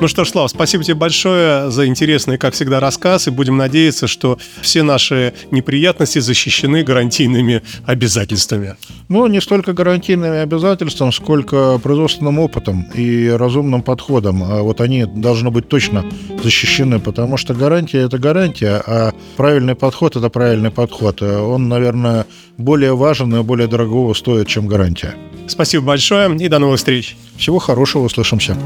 Ну 0.00 0.08
что 0.08 0.24
ж, 0.24 0.30
Слав, 0.30 0.50
спасибо 0.50 0.82
тебе 0.82 0.96
большое 0.96 1.70
за 1.70 1.86
интересный, 1.86 2.36
как 2.36 2.54
всегда, 2.54 2.80
рассказ. 2.80 3.28
И 3.28 3.30
будем 3.30 3.56
надеяться, 3.56 4.06
что 4.06 4.38
все 4.60 4.82
наши 4.82 5.34
неприятности 5.50 6.18
защищены 6.18 6.82
гарантийными 6.82 7.62
обязательствами. 7.86 8.76
Ну, 9.08 9.26
не 9.28 9.40
столько 9.40 9.72
гарантийными 9.72 10.38
обязательствами, 10.38 11.10
сколько 11.10 11.78
производственным 11.78 12.38
опытом 12.40 12.86
и 12.94 13.28
разумным 13.28 13.82
подходом. 13.82 14.42
А 14.42 14.62
вот 14.62 14.80
они 14.80 15.04
должны 15.04 15.50
быть 15.50 15.68
точно 15.68 16.04
защищены, 16.42 16.98
потому 16.98 17.36
что 17.36 17.54
гарантия– 17.54 17.98
это 18.00 18.18
гарантия, 18.18 18.82
а 18.84 19.12
правильный 19.36 19.76
подход– 19.76 20.16
это 20.16 20.28
правильный 20.28 20.70
подход. 20.70 21.22
Он, 21.22 21.68
наверное, 21.68 22.26
более 22.58 22.96
важен 22.96 23.34
и 23.36 23.42
более 23.42 23.68
дорогого 23.68 24.12
стоит, 24.14 24.48
чем 24.48 24.66
гарантия. 24.66 25.14
Спасибо 25.46 25.84
большое 25.84 26.34
и 26.36 26.48
до 26.48 26.58
новых 26.58 26.78
встреч. 26.78 27.16
Всего 27.36 27.58
хорошего, 27.58 28.04
услышимся. 28.04 28.56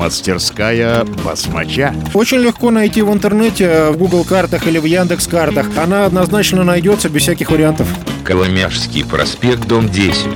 Мастерская 0.00 1.04
басмача. 1.04 1.94
Очень 2.14 2.38
легко 2.38 2.70
найти 2.70 3.02
в 3.02 3.12
интернете, 3.12 3.90
в 3.90 3.98
Google 3.98 4.24
картах 4.24 4.66
или 4.66 4.78
в 4.78 4.86
Яндекс 4.86 5.26
картах. 5.26 5.66
Она 5.76 6.06
однозначно 6.06 6.64
найдется 6.64 7.10
без 7.10 7.20
всяких 7.20 7.50
вариантов. 7.50 7.86
Коломяжский 8.24 9.04
проспект, 9.04 9.68
дом 9.68 9.90
10. 9.90 10.26